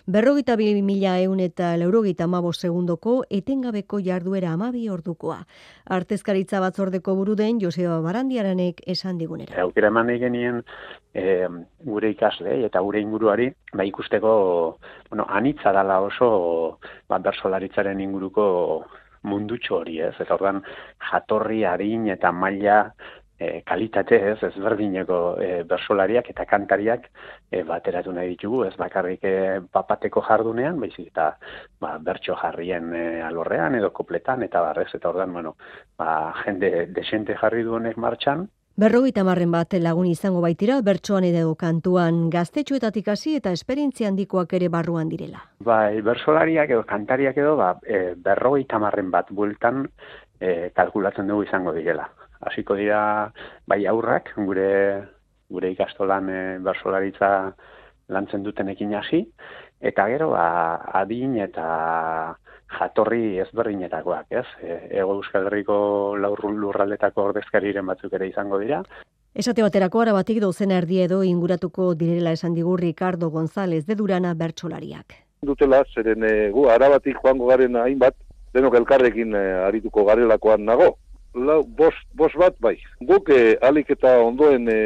Berrogita 0.09 0.57
bi 0.57 0.71
mila 0.81 1.19
eun 1.21 1.45
eta 1.45 1.75
leurogita 1.77 2.25
mabo 2.27 2.55
segundoko 2.55 3.19
etengabeko 3.29 4.01
jarduera 4.01 4.55
amabi 4.57 4.89
ordukoa. 4.89 5.43
Artezkaritza 5.85 6.59
batzordeko 6.65 7.19
buruden 7.21 7.61
Joseba 7.61 8.01
Barandiaranek 8.01 8.81
esan 8.87 9.19
digunera. 9.21 9.61
Aukera 9.61 9.93
eman 9.93 10.17
genien 10.17 10.65
e, 11.13 11.45
gure 11.85 12.17
ikasle 12.17 12.63
eta 12.65 12.81
gure 12.81 13.05
inguruari 13.05 13.53
ba, 13.75 13.85
ikusteko 13.85 14.79
bueno, 15.11 15.29
anitza 15.29 15.69
dala 15.71 16.01
oso 16.01 16.79
ba, 17.11 17.19
bersolaritzaren 17.19 18.01
inguruko 18.01 18.87
mundutxo 19.27 19.81
hori, 19.83 20.01
ez? 20.09 20.15
Eta 20.23 20.35
ordan 20.39 20.63
jatorri 21.11 21.65
harin 21.69 22.09
eta 22.15 22.33
maila 22.33 22.79
e, 23.39 23.63
kalitate, 23.67 24.19
ez? 24.33 24.37
Ezberdineko 24.51 25.21
e, 25.43 25.51
bersolariak 25.69 26.31
eta 26.33 26.47
kantariak 26.49 27.09
e, 27.51 27.63
bateratu 27.69 28.15
nahi 28.17 28.35
ditugu, 28.35 28.65
ez 28.69 28.75
bakarrik 28.81 29.25
e, 29.29 29.37
papateko 29.73 30.23
jardunean, 30.29 30.81
baizik 30.81 31.11
eta 31.13 31.31
ba, 31.81 31.97
bertso 32.03 32.37
jarrien 32.41 32.93
e, 32.95 33.07
alorrean 33.27 33.79
edo 33.79 33.93
kopletan 33.97 34.47
eta 34.47 34.63
barrez, 34.65 34.91
eta 34.95 35.13
ordan, 35.13 35.33
bueno, 35.37 35.57
ba, 35.99 36.11
jende 36.45 36.87
desente 36.97 37.37
jarri 37.41 37.67
duenek 37.67 38.01
martxan, 38.01 38.49
Berrogeita 38.77 39.23
marren 39.25 39.49
bat 39.55 39.73
lagun 39.81 40.05
izango 40.05 40.43
baitira, 40.45 40.75
bertsoan 40.85 41.25
edo 41.25 41.55
kantuan 41.57 42.27
gaztetxuetatik 42.29 43.07
hasi 43.09 43.33
eta 43.39 43.49
esperientzia 43.57 44.11
handikoak 44.11 44.53
ere 44.59 44.69
barruan 44.69 45.09
direla. 45.09 45.41
Bai, 45.65 46.03
bersolariak 46.05 46.75
edo 46.77 46.83
kantariak 46.91 47.41
edo, 47.41 47.55
ba, 47.57 47.71
e, 47.89 48.13
berrogeita 48.21 48.77
marren 48.83 49.09
bat 49.15 49.33
bueltan 49.33 49.87
e, 50.37 50.69
kalkulatzen 50.77 51.33
dugu 51.33 51.47
izango 51.47 51.73
direla. 51.73 52.11
Hasiko 52.45 52.77
dira, 52.77 53.01
bai 53.65 53.81
aurrak, 53.89 54.35
gure, 54.45 54.69
gure 55.49 55.73
ikastolan 55.73 56.29
e, 56.29 56.43
bersolaritza 56.69 57.31
lantzen 58.13 58.45
dutenekin 58.45 58.93
hasi, 59.01 59.23
eta 59.81 60.05
gero, 60.13 60.35
ba, 60.37 60.51
adin 61.01 61.41
eta 61.49 61.71
jatorri 62.73 63.39
ezberdinetakoak, 63.45 64.27
ez? 64.31 64.47
E, 64.63 64.79
Ego 65.01 65.19
Euskal 65.21 65.47
Herriko 65.47 66.17
laurrun 66.21 66.59
lurraldetako 66.61 67.31
ordezkariren 67.31 67.87
batzuk 67.87 68.13
ere 68.19 68.29
izango 68.29 68.59
dira. 68.63 68.83
Esate 69.37 69.63
baterako 69.63 70.01
arabatik 70.03 70.41
dozena 70.41 70.79
erdi 70.81 71.03
edo 71.05 71.23
inguratuko 71.23 71.93
direla 71.95 72.33
esan 72.33 72.55
digu 72.57 72.77
Ricardo 72.81 73.31
González 73.31 73.85
de 73.87 73.95
Durana 73.95 74.35
bertsolariak. 74.35 75.13
Dutela, 75.45 75.83
zeren 75.95 76.25
e, 76.25 76.51
gu 76.51 76.69
arabatik 76.73 77.19
joango 77.23 77.51
garen 77.53 77.77
hainbat, 77.77 78.17
denok 78.57 78.79
elkarrekin 78.81 79.37
e, 79.37 79.45
arituko 79.67 80.07
garelakoan 80.09 80.65
nago. 80.65 80.97
Lau, 81.37 81.61
bos, 81.79 81.93
bos 82.17 82.31
bat 82.41 82.57
bai. 82.65 82.79
Guk 83.05 83.29
e, 83.29 83.59
alik 83.61 83.91
eta 83.93 84.15
ondoen 84.25 84.71
e, 84.73 84.79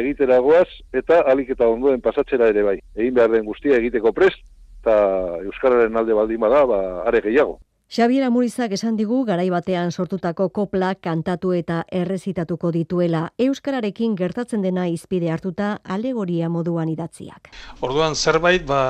egitera 0.00 0.38
goaz, 0.40 0.68
eta 0.96 1.20
alik 1.28 1.52
eta 1.52 1.68
ondoen 1.68 2.00
pasatzera 2.00 2.48
ere 2.48 2.64
bai. 2.64 2.78
Egin 2.96 3.18
behar 3.18 3.34
den 3.34 3.44
guztia 3.44 3.76
egiteko 3.76 4.14
prest, 4.16 4.40
eta 4.80 4.98
Euskararen 5.44 5.96
alde 5.96 6.14
baldin 6.14 6.40
bada, 6.40 6.64
ba, 6.66 6.82
are 7.06 7.22
gehiago. 7.24 7.58
Xabier 7.88 8.26
Amurizak 8.26 8.74
esan 8.76 8.98
digu 8.98 9.22
garai 9.24 9.46
batean 9.48 9.94
sortutako 9.96 10.50
kopla 10.52 10.90
kantatu 11.00 11.54
eta 11.56 11.78
errezitatuko 11.88 12.68
dituela 12.68 13.22
euskararekin 13.40 14.12
gertatzen 14.18 14.60
dena 14.60 14.84
izpide 14.92 15.30
hartuta 15.32 15.70
alegoria 15.96 16.50
moduan 16.52 16.92
idatziak. 16.92 17.48
Orduan 17.80 18.12
zerbait 18.14 18.66
ba 18.68 18.82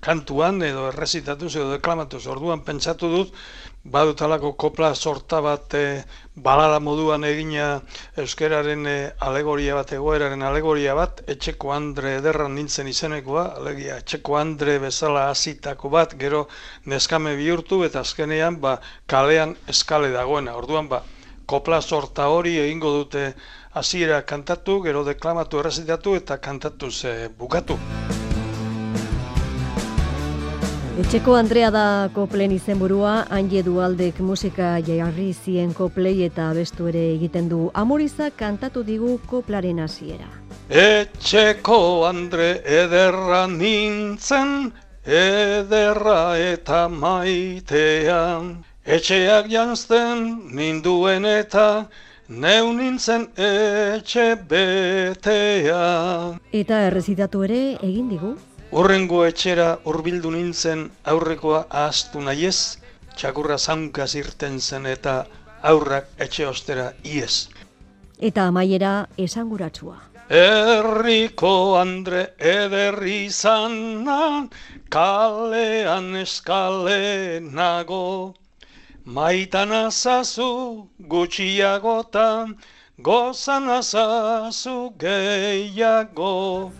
kantuan 0.00 0.62
edo 0.62 0.86
errezitatuz 0.92 1.50
edo 1.56 1.72
deklamatuz. 1.72 2.28
Orduan 2.30 2.62
pentsatu 2.62 3.10
dut 3.10 3.34
badutalako 3.84 4.52
kopla 4.56 4.94
sorta 4.94 5.40
bat 5.44 5.74
e, 5.74 6.04
balada 6.34 6.78
moduan 6.80 7.24
egina 7.28 7.66
euskararen 8.16 8.86
e, 8.88 8.96
alegoria 9.28 9.74
bat 9.76 9.92
egoeraren 9.92 10.42
alegoria 10.42 10.94
bat 10.96 11.20
etxeko 11.34 11.72
andre 11.76 12.14
ederran 12.20 12.54
nintzen 12.56 12.88
izenekoa 12.88 13.44
alegia 13.60 13.98
etxeko 14.00 14.38
andre 14.40 14.78
bezala 14.86 15.28
hasitako 15.34 15.92
bat 15.96 16.16
gero 16.24 16.46
neskame 16.86 17.36
bihurtu 17.36 17.82
eta 17.84 18.00
azkenean 18.00 18.60
ba 18.60 18.78
kalean 19.06 19.56
eskale 19.68 20.10
dagoena. 20.16 20.56
Orduan 20.56 20.88
ba 20.88 21.02
kopla 21.46 21.82
sorta 21.82 22.28
hori 22.32 22.56
egingo 22.58 22.96
dute 22.98 23.34
hasiera 23.74 24.22
kantatu 24.22 24.80
gero 24.82 25.04
deklamatu 25.04 25.60
errezitatu 25.60 26.16
eta 26.16 26.38
kantatu 26.38 26.90
ze 26.90 27.28
bukatu 27.28 27.78
Etxeko 30.94 31.32
Andrea 31.34 31.72
da 31.74 32.08
koplen 32.14 32.52
izenburua, 32.54 33.24
Anje 33.34 33.64
Dualdek 33.66 34.20
musika 34.22 34.76
jarri 34.78 35.32
zien 35.34 35.72
koplei 35.74 36.22
eta 36.22 36.44
abestu 36.52 36.86
ere 36.86 37.02
egiten 37.16 37.48
du. 37.50 37.66
Amoriza 37.74 38.28
kantatu 38.30 38.84
digu 38.86 39.16
koplaren 39.26 39.80
hasiera. 39.82 40.30
Etxeko 40.70 42.06
Andre 42.06 42.62
ederra 42.62 43.48
nintzen, 43.50 44.70
ederra 45.02 46.38
eta 46.38 46.86
maitean. 46.86 48.62
Etxeak 48.86 49.50
janzten 49.50 50.46
ninduen 50.54 51.26
eta 51.26 51.90
neu 52.28 52.72
nintzen 52.72 53.32
etxe 53.34 54.38
betean. 54.46 56.38
Eta 56.54 56.86
errezitatu 56.86 57.42
ere 57.50 57.62
egin 57.82 58.08
digu. 58.14 58.36
Horrengo 58.74 59.20
etxera 59.22 59.66
hurbildu 59.86 60.32
nintzen 60.34 60.80
aurrekoa 61.10 61.60
ahaztu 61.80 62.22
nahiez, 62.28 62.80
txakurra 63.14 63.54
zaunkaz 63.58 64.08
irten 64.18 64.56
zen 64.58 64.88
eta 64.90 65.12
aurrak 65.70 66.08
etxe 66.26 66.48
ostera 66.48 66.88
iez. 67.06 67.46
Eta 68.18 68.48
amaiera 68.50 69.06
esanguratsua. 69.26 69.94
Herriko 70.40 71.54
andre 71.78 72.24
ederri 72.54 73.30
zanan, 73.30 74.50
kalean 74.90 76.10
eskale 76.24 77.40
nago, 77.40 78.34
Maitan 79.04 79.70
azazu 79.70 80.88
gutxiagotan, 80.98 82.56
gozan 82.98 83.68
azazu 83.68 84.78
gehiago. 84.98 86.72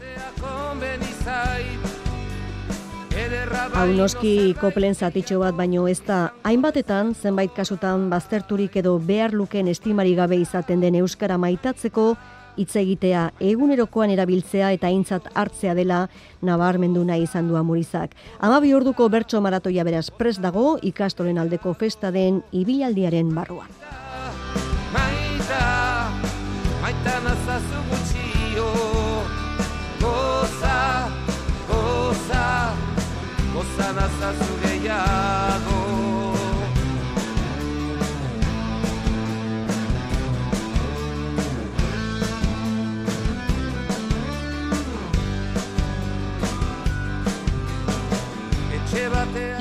Hau 3.74 3.86
noski 3.96 4.54
koplen 4.60 4.94
zatitxo 4.94 5.38
bat 5.40 5.56
baino 5.56 5.86
ez 5.88 6.00
da, 6.04 6.34
hainbatetan, 6.44 7.14
zenbait 7.14 7.52
kasutan 7.56 8.10
bazterturik 8.10 8.76
edo 8.76 8.98
behar 8.98 9.32
luken 9.32 9.68
estimari 9.72 10.14
gabe 10.18 10.36
izaten 10.36 10.84
den 10.84 10.98
Euskara 11.00 11.38
maitatzeko, 11.40 12.14
hitz 12.60 12.76
egitea 12.76 13.24
egunerokoan 13.40 14.12
erabiltzea 14.14 14.70
eta 14.76 14.90
aintzat 14.90 15.30
hartzea 15.34 15.74
dela 15.74 16.04
nabarmendu 16.42 17.04
nahi 17.04 17.24
izan 17.26 17.48
du 17.48 17.56
amurizak. 17.56 18.14
Amabi 18.38 18.74
orduko 18.74 19.08
bertso 19.08 19.40
maratoia 19.40 19.84
beraz 19.84 20.10
prest 20.10 20.42
dago 20.44 20.76
ikastolen 20.82 21.38
aldeko 21.38 21.74
festa 21.74 22.12
den 22.14 22.42
ibilaldiaren 22.52 23.34
barruan. 23.34 23.72
Maita, 24.92 25.64
maita 26.82 27.20
nazazu 27.26 27.93
nazazu 33.94 34.54
gehiago 34.62 35.84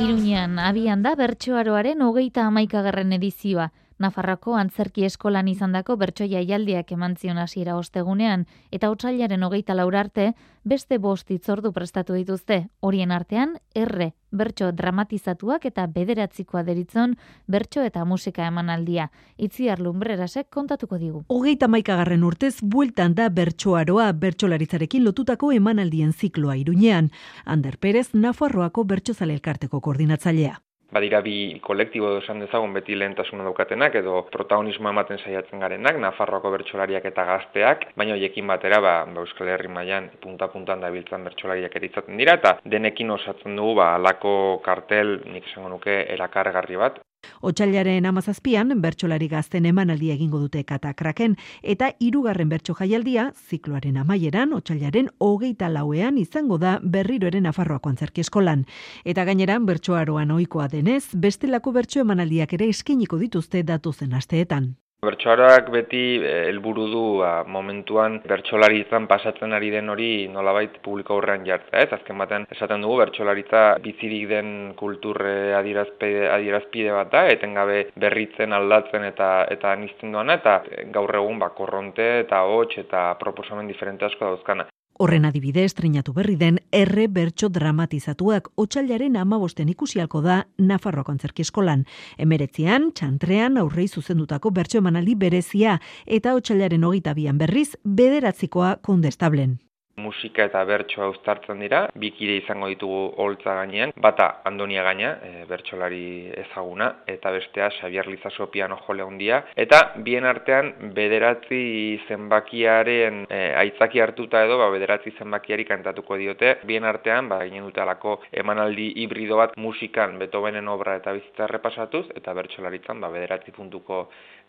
Iruñean, 0.04 0.60
abian 0.60 1.02
da 1.06 1.14
bertsoaroaren 1.16 2.02
hogeita 2.06 2.44
amaikagarren 2.50 3.14
edizioa. 3.18 3.70
Nafarroko 4.04 4.58
antzerki 4.60 5.06
eskolan 5.08 5.48
izandako 5.48 5.96
bertso 6.02 6.26
jaialdiak 6.28 6.92
eman 6.92 7.16
zion 7.16 7.38
hasiera 7.40 7.78
ostegunean, 7.80 8.46
eta 8.72 8.90
otsailaren 8.92 9.44
hogeita 9.48 9.76
laura 9.80 10.02
arte, 10.04 10.34
beste 10.64 10.98
bost 10.98 11.32
itzordu 11.32 11.72
prestatu 11.76 12.18
dituzte, 12.18 12.66
horien 12.82 13.12
artean, 13.16 13.56
erre, 13.76 14.14
bertso 14.34 14.72
dramatizatuak 14.74 15.68
eta 15.70 15.86
bederatzikoa 15.88 16.64
deritzon 16.68 17.16
bertso 17.48 17.84
eta 17.86 18.04
musika 18.06 18.48
emanaldia. 18.48 19.10
Itziar 19.38 19.80
lumbrerasek 19.80 20.50
kontatuko 20.50 21.00
digu. 21.00 21.24
Hogeita 21.30 21.70
maikagarren 21.70 22.24
urtez 22.28 22.56
bueltan 22.62 23.16
da 23.16 23.30
bertsoaroa 23.30 24.12
bertsolaritzarekin 24.26 25.06
lotutako 25.06 25.54
emanaldien 25.54 26.14
zikloa 26.14 26.58
iruñean. 26.58 27.12
Ander 27.46 27.78
Perez, 27.78 28.10
Nafarroako 28.14 28.84
bertsozale 28.84 29.40
elkarteko 29.40 29.82
koordinatzailea. 29.82 30.60
Badira 30.94 31.22
bi 31.26 31.60
kolektibo 31.62 32.12
esan 32.20 32.44
dezagun 32.44 32.74
beti 32.78 32.96
lehentasuna 33.00 33.44
daukatenak 33.48 33.96
edo 34.02 34.24
protagonismoa 34.32 34.94
ematen 34.96 35.20
saiatzen 35.20 35.64
garenak, 35.64 36.00
Nafarroako 36.04 36.52
bertsolariak 36.58 37.06
eta 37.12 37.26
gazteak, 37.30 37.88
baina 38.00 38.18
hoiekin 38.18 38.48
batera 38.48 38.80
ba, 38.82 38.94
ba 39.06 39.26
Euskal 39.26 39.50
Herri 39.54 39.72
mailan 39.78 40.10
punta-puntan 40.24 40.84
dabiltzan 40.86 41.26
bertsolariak 41.30 41.76
eritzaten 41.82 42.18
dira 42.22 42.38
eta 42.40 42.58
denekin 42.76 43.12
osatzen 43.18 43.58
dugu 43.60 43.80
ba 43.82 43.94
halako 43.96 44.36
kartel 44.66 45.20
nik 45.26 45.50
esango 45.52 45.74
nuke 45.76 46.04
erakargarri 46.18 46.80
bat. 46.86 47.02
Otsailaren 47.42 48.06
amazazpian, 48.06 48.74
bertsolari 48.82 49.28
gazten 49.28 49.66
emanaldia 49.66 50.14
egingo 50.14 50.40
dute 50.40 50.64
katakraken, 50.64 51.38
eta 51.62 51.92
hirugarren 52.00 52.50
bertso 52.50 52.76
jaialdia, 52.78 53.32
zikloaren 53.50 53.98
amaieran, 53.98 54.54
otsailaren 54.54 55.10
hogeita 55.20 55.70
lauean 55.70 56.18
izango 56.18 56.58
da 56.58 56.80
berriro 56.84 57.28
ere 57.28 57.42
Nafarroako 57.42 57.90
antzerki 57.90 58.22
eskolan. 58.22 58.66
Eta 59.04 59.26
gaineran, 59.26 59.66
bertsoaroan 59.66 60.32
ohikoa 60.32 60.68
denez, 60.68 61.04
bestelako 61.16 61.72
bertso 61.72 62.00
emanaldiak 62.06 62.54
ere 62.54 62.70
eskiniko 62.70 63.18
dituzte 63.18 63.64
datuzen 63.64 64.14
asteetan. 64.14 64.74
Bertsoaroak 65.04 65.68
beti 65.74 66.02
eh, 66.24 66.46
helburu 66.48 66.86
du 66.88 67.02
ba, 67.20 67.32
momentuan 67.56 68.22
bertsolaritzan 68.30 69.08
pasatzen 69.12 69.56
ari 69.58 69.72
den 69.74 69.92
hori 69.92 70.30
nolabait 70.32 70.78
publiko 70.86 71.18
aurrean 71.18 71.44
jartzea, 71.48 71.82
ez? 71.84 71.90
Azken 71.98 72.22
batean 72.24 72.48
esaten 72.56 72.86
dugu 72.86 73.02
bertsolaritza 73.02 73.64
bizirik 73.84 74.30
den 74.32 74.54
kultur 74.80 75.20
eh, 75.28 75.52
adierazpide, 75.60 76.30
adierazpide 76.38 76.96
bat 76.96 77.12
da, 77.12 77.26
etengabe 77.36 77.82
berritzen 78.06 78.56
aldatzen 78.56 79.10
eta 79.10 79.32
eta 79.58 79.76
nizten 79.84 80.16
doana, 80.16 80.40
eta 80.40 80.62
gaur 80.96 81.20
egun 81.20 81.44
ba, 81.44 81.52
korronte 81.58 82.08
eta 82.22 82.46
hots 82.48 82.78
eta 82.86 83.10
proposamen 83.20 83.68
diferente 83.68 84.08
asko 84.08 84.32
dauzkana. 84.32 84.70
Horren 85.00 85.26
adibide 85.26 85.64
estrenatu 85.66 86.14
berri 86.14 86.36
den 86.38 86.60
erre 86.72 87.08
bertso 87.10 87.50
dramatizatuak 87.50 88.52
otsailaren 88.62 89.18
amabosten 89.18 89.72
ikusialko 89.74 90.22
da 90.22 90.44
Nafarroako 90.58 91.16
antzerki 91.16 91.42
eskolan. 91.42 91.88
Emeretzean, 92.18 92.92
txantrean 92.94 93.58
aurrei 93.58 93.88
zuzendutako 93.88 94.54
bertso 94.54 94.78
emanaldi 94.84 95.16
berezia 95.16 95.80
eta 96.06 96.38
otsailaren 96.38 96.86
hogeita 96.86 97.18
bian 97.18 97.42
berriz 97.42 97.72
bederatzikoa 97.84 98.76
kondestablen. 98.86 99.58
Musika 100.02 100.48
eta 100.50 100.64
bertsoa 100.66 101.08
uztartzen 101.12 101.60
dira, 101.62 101.84
bikide 102.02 102.40
izango 102.40 102.68
ditugu 102.72 103.02
holtza 103.22 103.54
gainean, 103.60 103.94
bata 104.02 104.30
Andonia 104.50 104.82
gaina, 104.88 105.12
e, 105.22 105.44
bertsolari 105.50 106.32
ezaguna, 106.44 106.90
eta 107.14 107.32
bestea 107.36 107.70
Xabier 107.78 108.10
Lizaso 108.10 108.50
piano 108.50 108.80
jole 108.88 109.06
handia, 109.06 109.44
eta 109.56 109.82
bien 110.08 110.26
artean 110.26 110.74
bederatzi 110.98 111.62
zenbakiaren 112.08 113.24
e, 113.30 113.42
aitzaki 113.62 114.02
hartuta 114.02 114.44
edo, 114.48 114.58
ba, 114.58 114.72
bederatzi 114.74 115.14
zenbakiari 115.20 115.66
kantatuko 115.70 116.18
diote, 116.18 116.58
bien 116.66 116.90
artean, 116.90 117.30
ba, 117.30 117.44
ginen 117.46 117.70
dute 117.70 117.86
alako 117.86 118.20
emanaldi 118.32 118.90
hibrido 119.04 119.38
bat 119.38 119.58
musikan 119.58 120.18
Beethovenen 120.18 120.68
obra 120.74 120.98
eta 120.98 121.14
bizitza 121.14 121.48
repasatuz, 121.54 122.08
eta 122.18 122.34
bertsolaritzan, 122.34 123.02
ba, 123.04 123.14
bederatzi 123.14 123.54
puntuko 123.54 124.08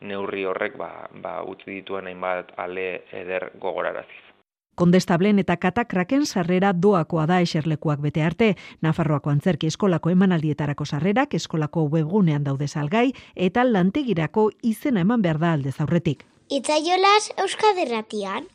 neurri 0.09 0.49
horrek, 0.49 0.81
ba, 0.81 0.95
ba, 1.21 1.43
utzi 1.45 1.83
dituen 1.83 2.09
hainbat 2.09 2.57
ale 2.57 3.05
eder 3.13 3.53
gogoraraziz. 3.61 4.34
Kondestablen 4.75 5.39
eta 5.39 5.57
katakraken 5.57 6.27
sarrera 6.27 6.73
doakoa 6.73 7.27
da 7.31 7.41
eserlekuak 7.45 8.01
bete 8.03 8.23
arte. 8.23 8.55
Nafarroako 8.83 9.31
antzerki 9.31 9.71
eskolako 9.71 10.11
emanaldietarako 10.11 10.85
sarrerak 10.85 11.35
eskolako 11.35 11.87
webgunean 11.93 12.45
daude 12.45 12.69
salgai 12.69 13.13
eta 13.37 13.65
lantegirako 13.65 14.51
izena 14.63 15.07
eman 15.07 15.23
behar 15.23 15.39
da 15.39 15.53
aldez 15.53 15.79
aurretik. 15.81 16.27
Itzaiolas 16.51 17.31
Euskaderratian. 17.39 18.51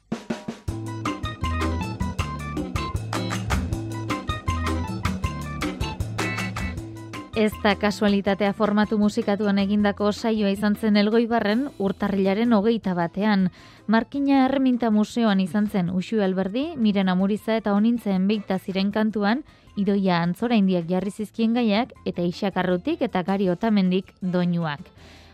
Ez 7.39 7.53
da 7.63 7.71
kasualitatea 7.79 8.51
formatu 8.51 8.97
musikatuan 8.99 9.61
egindako 9.61 10.09
saioa 10.11 10.49
izan 10.51 10.73
zen 10.75 10.97
elgoibarren 10.99 11.61
urtarrilaren 11.79 12.51
hogeita 12.51 12.91
batean. 12.97 13.45
Markina 13.87 14.41
Erreminta 14.49 14.89
Museoan 14.91 15.39
izan 15.39 15.69
zen 15.71 15.87
Uxu 15.89 16.19
Alberdi, 16.19 16.73
Miren 16.75 17.07
Amuriza 17.07 17.55
eta 17.55 17.77
Onintzen 17.77 18.27
beita 18.27 18.59
ziren 18.59 18.91
kantuan, 18.91 19.45
idoia 19.79 20.19
antzora 20.19 20.59
indiak 20.59 20.91
jarri 20.91 21.15
zizkien 21.15 21.55
gaiak 21.55 21.95
eta 22.03 22.27
isakarrutik 22.27 23.07
eta 23.07 23.23
gari 23.23 23.47
otamendik 23.47 24.11
doinuak. 24.19 24.83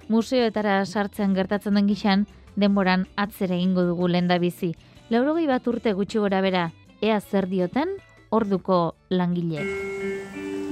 Museoetara 0.07 0.83
sartzen 0.85 1.33
gertatzen 1.33 1.73
den 1.73 1.89
gixan, 1.89 2.27
denboran 2.55 3.07
atzera 3.17 3.57
egingo 3.57 3.81
dugu 3.81 4.13
lenda 4.13 4.37
bizi. 4.37 4.75
Laurogei 5.09 5.49
bat 5.49 5.65
urte 5.65 5.97
gutxi 5.97 6.21
gora 6.21 6.45
bera, 6.45 6.69
ea 7.01 7.17
zer 7.19 7.49
dioten, 7.49 7.97
orduko 8.29 8.93
langile. 9.09 9.65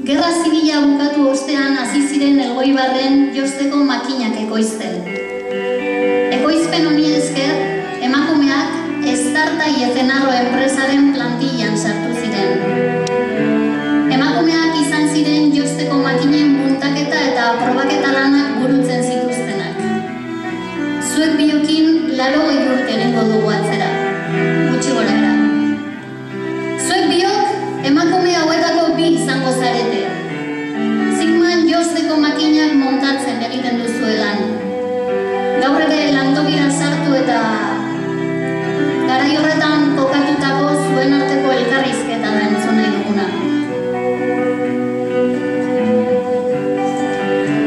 Gerra 0.03 0.29
zibila 0.35 0.81
bukatu 0.83 1.29
ostean 1.31 1.77
hasi 1.79 2.01
ziren 2.07 2.39
elgoibarren 2.45 3.13
josteko 3.35 3.77
makinak 3.87 4.33
ekoizten. 4.41 4.97
Ekoizpen 6.37 6.87
honi 6.89 7.05
esker, 7.19 7.53
emakumeak 8.07 9.07
Estarta 9.13 9.69
Iezenarro 9.71 10.33
enpresaren 10.41 11.07
plantillan 11.15 11.79
sartu 11.79 12.11
ziren. 12.19 12.51
Emakumeak 14.17 14.75
izan 14.81 15.07
ziren 15.13 15.55
josteko 15.55 16.01
makinen 16.03 16.51
muntaketa 16.57 17.23
eta 17.29 17.45
probaketa 17.61 18.11
lanak 18.17 18.57
burutzen 18.59 19.07
zituztenak. 19.07 19.79
Zuek 21.13 21.39
biokin 21.39 22.17
laro 22.19 22.43
urte 22.51 22.91
egingo 22.97 23.23
dugu 23.31 23.55
atzera. 23.55 23.72
Zarete. 29.63 30.03
Zigman 31.17 31.61
josteko 31.71 32.17
makinak 32.25 32.73
montatzen 32.81 33.39
egiten 33.47 33.79
duzuelan. 33.83 34.41
Gaur 35.63 35.79
ere 35.85 35.99
lantogira 36.15 36.67
sartu 36.79 37.15
eta 37.21 37.39
garai 39.07 39.31
horretan 39.39 39.93
kokatutako 39.99 40.73
zuen 40.81 41.15
arteko 41.19 41.55
elkarrizketa 41.59 42.35
da 42.35 42.43
entzun 42.49 42.79
nahi 42.81 42.91
duguna. 42.97 43.27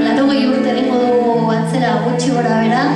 Laurogei 0.04 0.46
urte 0.52 0.72
egingo 0.76 1.02
dugu 1.06 1.50
atzera 1.59 1.98
gutxi 2.04 2.32
gora 2.37 2.62
bera, 2.64 2.87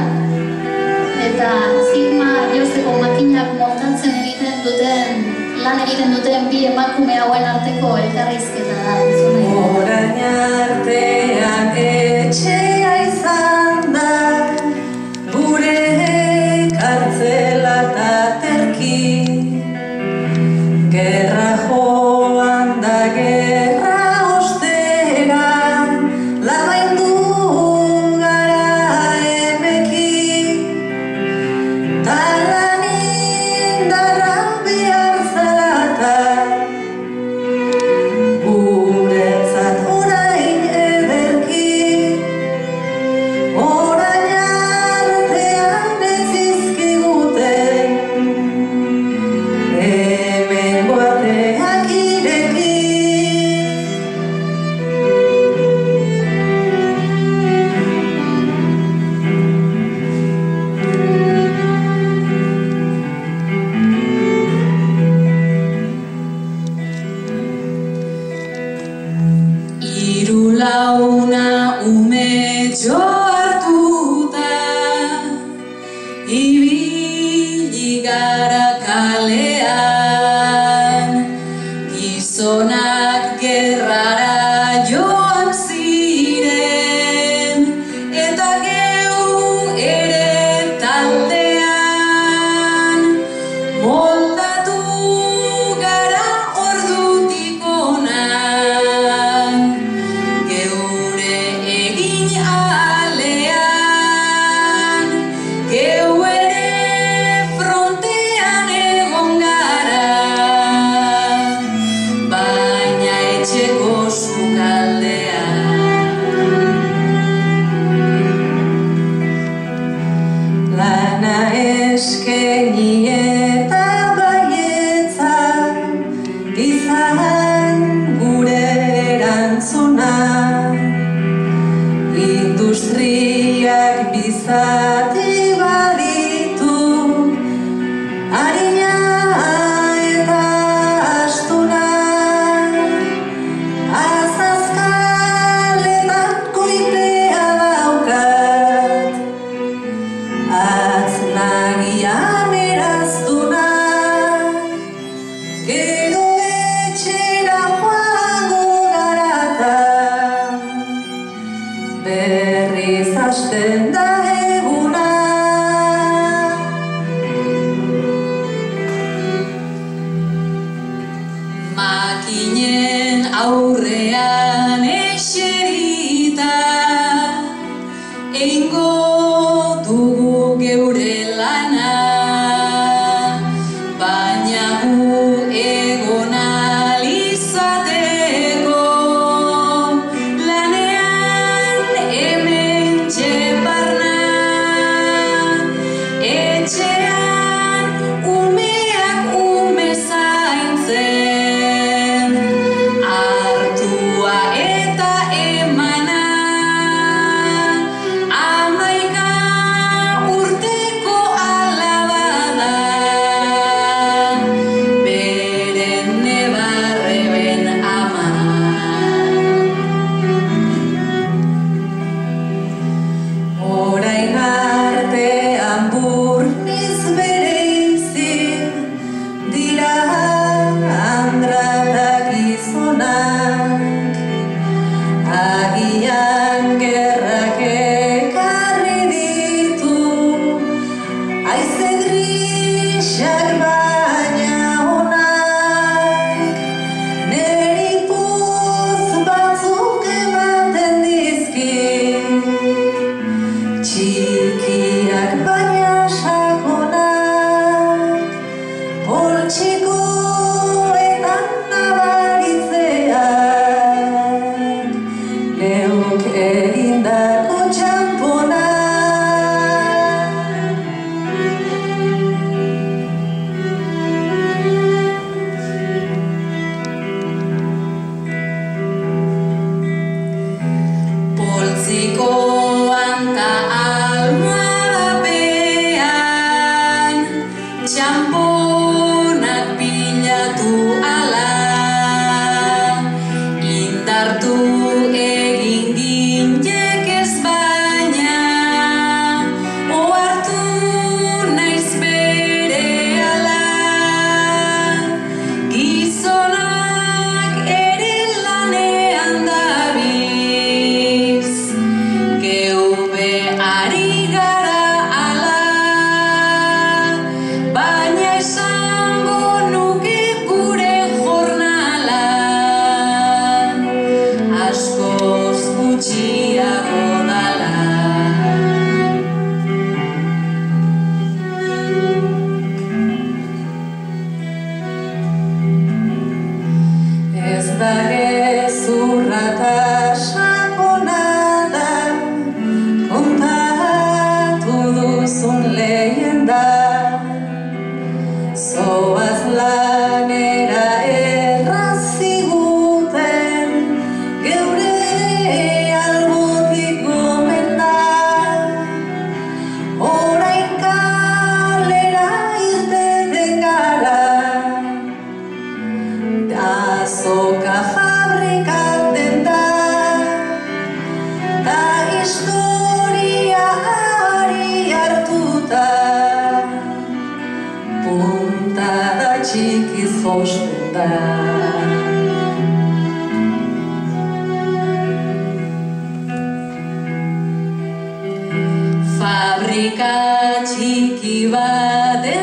eta 1.28 1.52
Sigma 1.90 2.32
josteko 2.56 2.98
makinak 3.04 3.56
montatzen 3.62 4.18
egiten 4.24 4.64
duten, 4.66 5.39
lan 5.64 5.80
egiten 5.84 6.14
duten 6.16 6.48
bi 6.52 6.64
emakume 6.70 7.18
hauen 7.20 7.46
arteko 7.52 7.92
elkarrizketa 8.06 8.80
da 8.86 8.96
entzun 9.04 9.36
nahi 9.36 9.46
dugu. 9.52 9.78
Orain 9.84 10.18
artean 10.32 11.80
etxea 11.84 12.69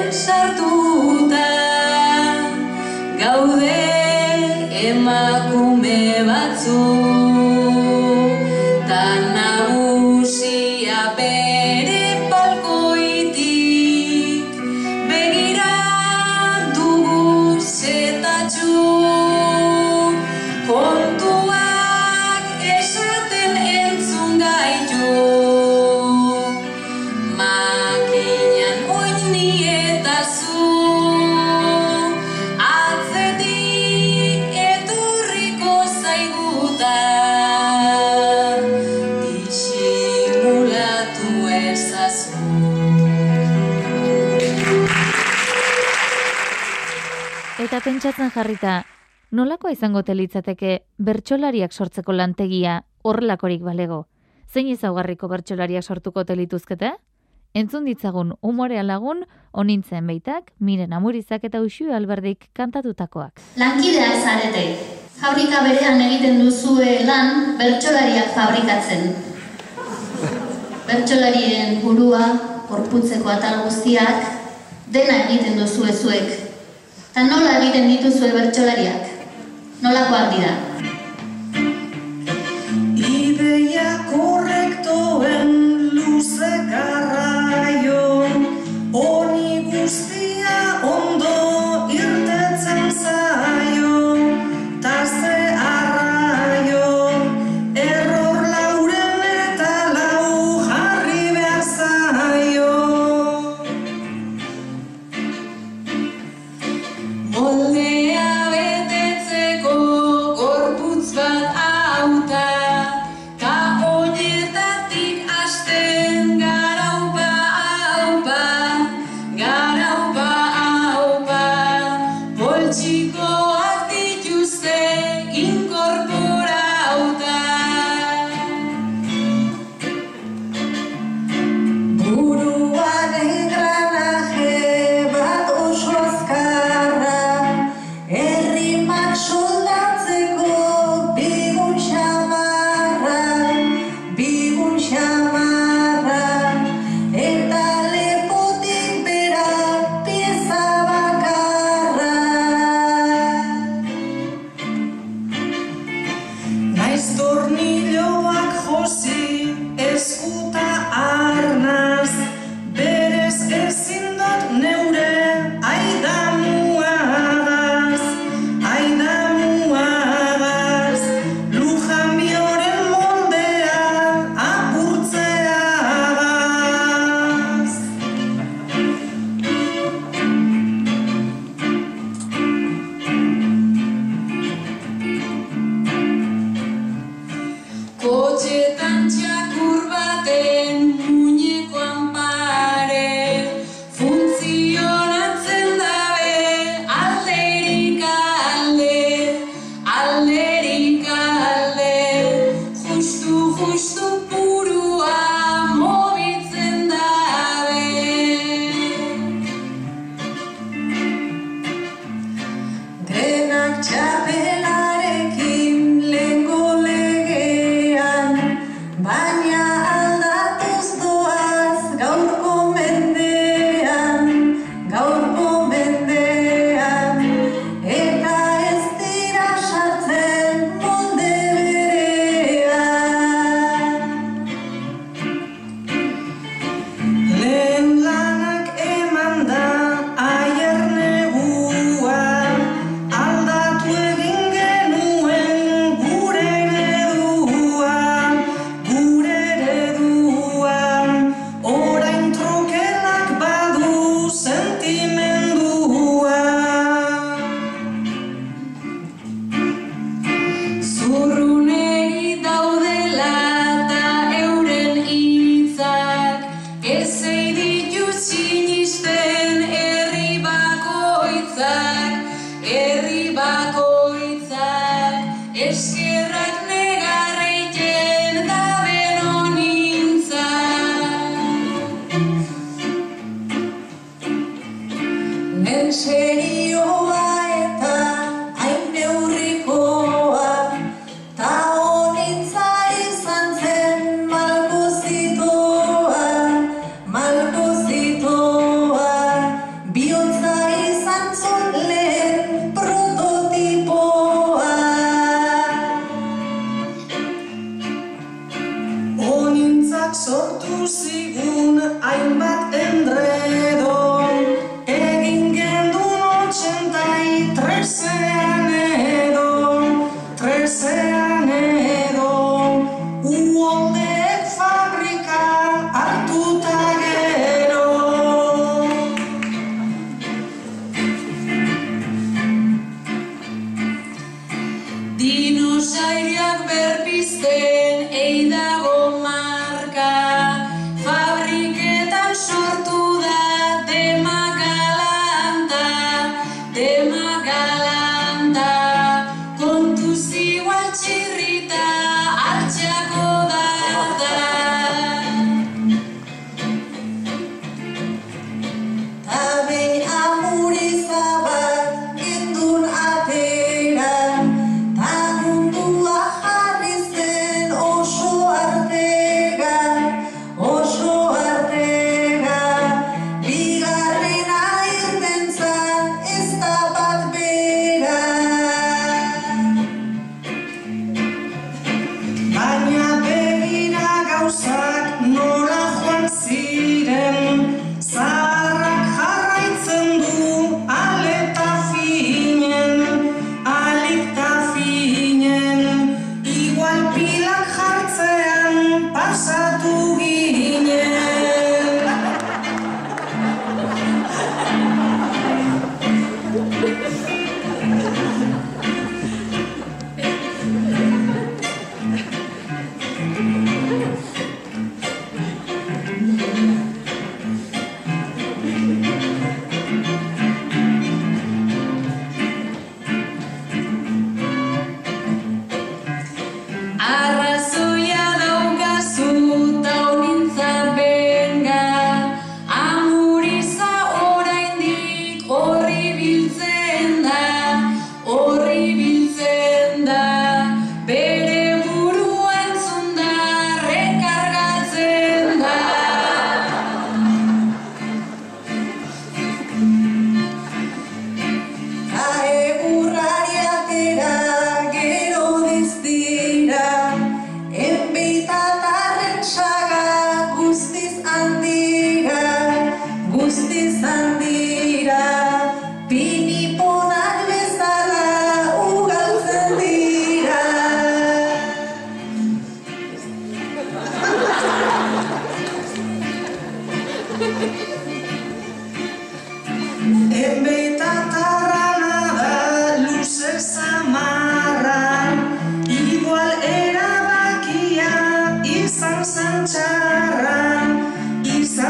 pensar 0.08 0.56
tú. 0.56 0.87
pentsatzen 47.88 48.34
jarrita, 48.36 48.82
nolako 49.32 49.70
izango 49.72 50.02
telitzateke 50.04 50.72
bertsolariak 51.08 51.72
sortzeko 51.72 52.12
lantegia 52.12 52.82
horrelakorik 53.08 53.62
balego? 53.64 54.02
Zein 54.52 54.68
ezaugarriko 54.74 55.30
bertsolariak 55.32 55.86
sortuko 55.88 56.26
telituzkete? 56.28 56.90
Entzun 57.56 57.86
ditzagun 57.88 58.34
umorea 58.44 58.84
lagun, 58.84 59.22
onintzen 59.54 60.10
beitak, 60.12 60.52
miren 60.60 60.92
amurizak 60.98 61.46
eta 61.48 61.62
usiu 61.64 61.94
alberdik 61.96 62.50
kantatutakoak. 62.60 63.40
Lankidea 63.56 64.10
zarete, 64.20 64.66
fabrika 65.22 65.64
berean 65.70 66.04
egiten 66.10 66.44
duzue 66.44 67.06
lan 67.08 67.56
bertsolariak 67.62 68.36
fabrikatzen. 68.36 69.16
Bertsolarien 70.92 71.80
burua, 71.86 72.28
korputzeko 72.68 73.32
atal 73.38 73.64
guztiak, 73.64 74.28
dena 74.92 75.24
egiten 75.24 75.56
duzue 75.64 75.96
zuek, 75.96 76.57
eta 77.18 77.26
nola 77.26 77.54
egiten 77.58 77.88
dituzu 77.90 78.28
ebertxolariak, 78.28 79.08
nolakoak 79.82 80.36
dira. 80.36 80.52
Ideia 83.10 83.88
korrektoen 84.12 85.57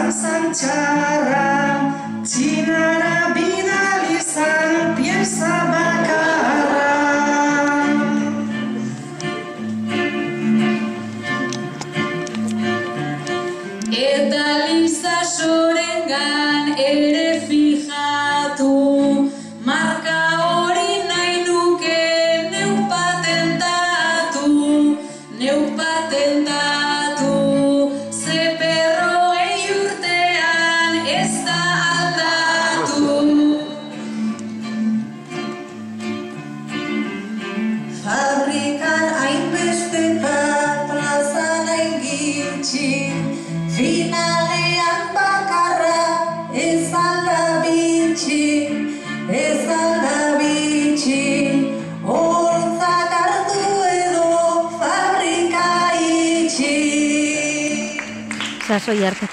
항상 0.07 0.53
자랑 0.53 2.23
지나라 2.23 3.27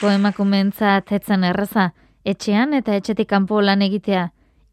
Euskadiko 0.05 0.21
emakumeentzat 0.21 1.13
etzan 1.17 1.45
erraza, 1.49 1.85
etxean 2.29 2.75
eta 2.77 2.93
etxetik 2.99 3.29
kanpo 3.29 3.61
lan 3.65 3.81
egitea. 3.81 4.25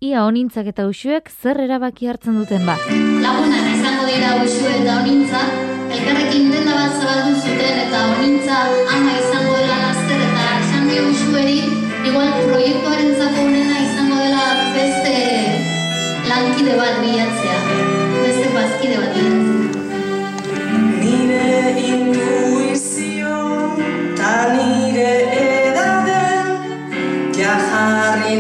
Ia 0.04 0.26
onintzak 0.28 0.68
eta 0.68 0.88
usuek 0.90 1.30
zer 1.32 1.62
erabaki 1.64 2.10
hartzen 2.12 2.36
duten 2.36 2.66
ba. 2.68 2.76
Lagunak 3.24 3.70
izango 3.72 4.10
dira 4.10 4.34
usue 4.44 4.74
eta 4.82 4.98
onintza, 5.00 5.44
elkarrekin 5.88 6.52
denda 6.52 6.76
bat 6.76 7.00
zabaldu 7.00 7.40
zuten 7.40 7.80
eta 7.86 8.04
onintza 8.10 8.60
ama 8.98 9.16
izango 9.22 9.56
dela 9.62 9.80
azter 9.94 10.26
eta 10.28 10.50
esan 10.58 10.92
dio 10.92 11.08
usueri, 11.14 11.58
igual 12.12 12.36
proiektuaren 12.50 13.11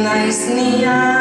nice 0.03 0.49
neon. 0.49 1.20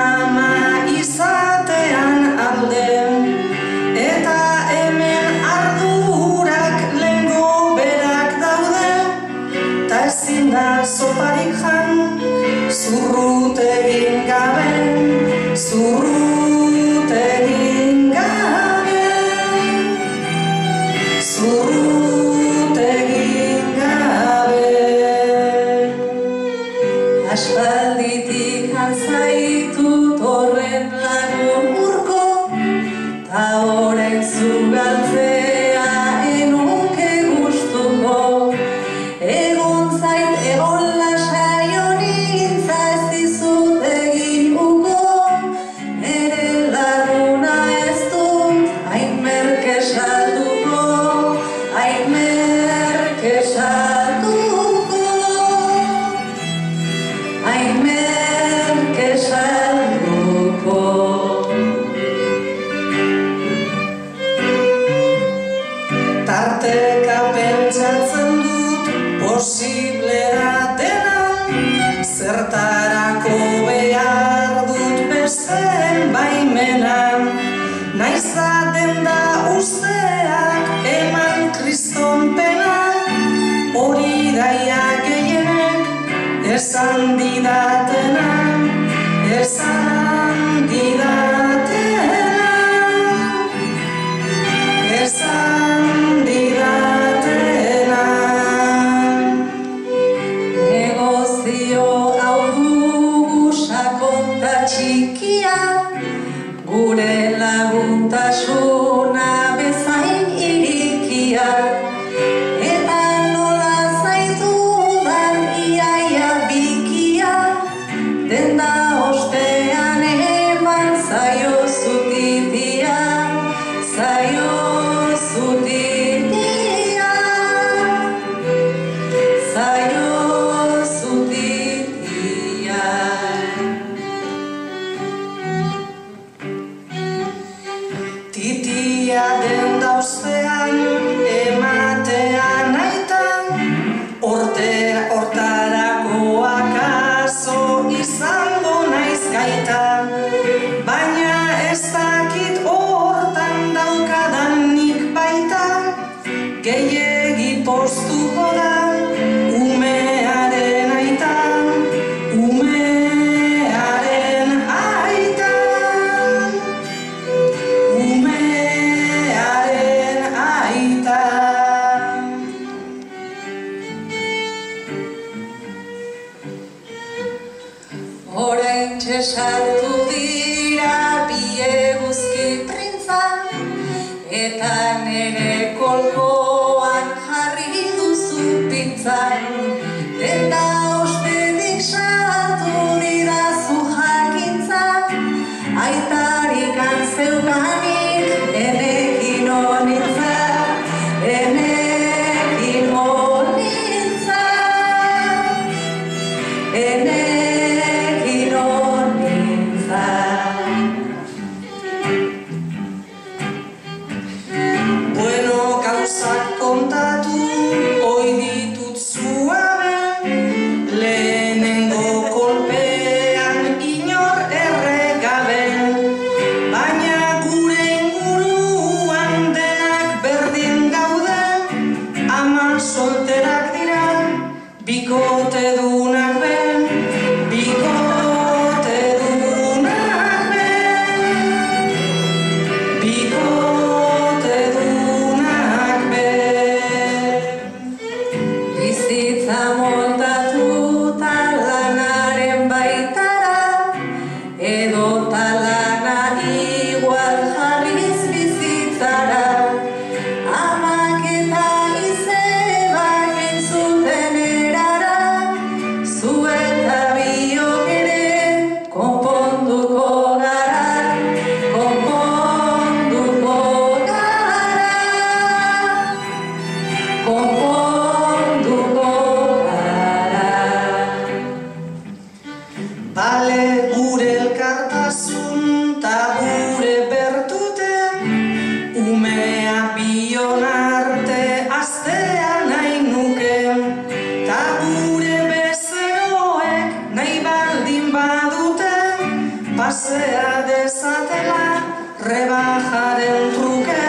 atera 300.31 300.63
dezatela 300.63 301.83
rebajaren 302.23 303.51
truke, 303.55 304.07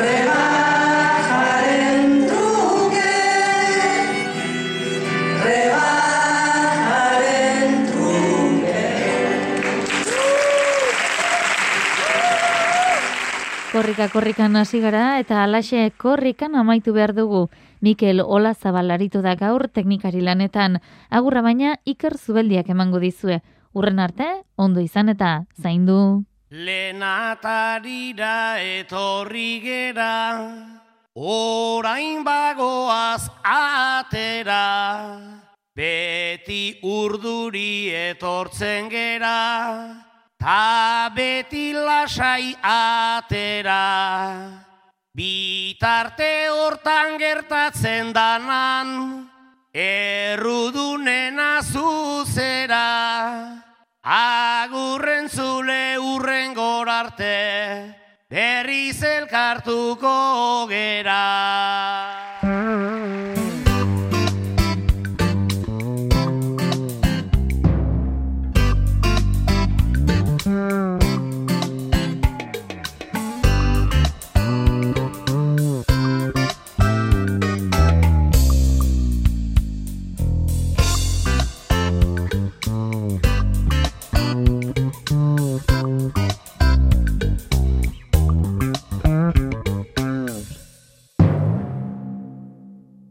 rebajaren 0.00 1.26
truke, 2.24 3.12
rebajaren 5.44 6.66
truke. 7.90 8.80
Korrika 13.72 14.08
korrikan 14.08 14.56
hasi 14.56 14.80
gara 14.80 15.18
eta 15.20 15.44
alaxe 15.44 15.92
korrikan 15.98 16.56
amaitu 16.56 16.92
behar 16.96 17.12
dugu. 17.12 17.50
Mikel 17.80 18.20
Ola 18.24 18.54
zabalaritu 18.54 19.20
da 19.20 19.34
gaur 19.36 19.68
teknikari 19.68 20.20
lanetan, 20.24 20.80
agurra 21.10 21.42
baina 21.42 21.76
Iker 21.84 22.16
Zubeldiak 22.16 22.68
emango 22.72 22.98
dizue. 22.98 23.42
Urren 23.76 23.98
arte, 24.00 24.24
ondo 24.56 24.80
izan 24.80 25.12
eta 25.12 25.44
zaindu. 25.60 26.24
Lenatarira 26.48 28.56
etorri 28.64 29.60
gera, 29.60 30.48
orain 31.12 32.24
bagoaz 32.24 33.28
atera, 33.44 34.62
beti 35.76 36.80
urduri 36.80 37.92
etortzen 37.92 38.88
gera, 38.88 39.36
ta 40.40 41.12
beti 41.12 41.76
lasai 41.76 42.56
atera. 42.72 43.84
Bitarte 45.12 46.48
hortan 46.48 47.20
gertatzen 47.20 48.16
danan, 48.16 49.28
errudunena 49.76 51.60
zuzera. 51.60 53.65
Agurren 54.06 55.26
zule 55.28 55.98
urren 55.98 56.54
gorarte, 56.54 57.90
berriz 58.30 59.02
elkartuko 59.02 60.68
gera. 60.70 61.24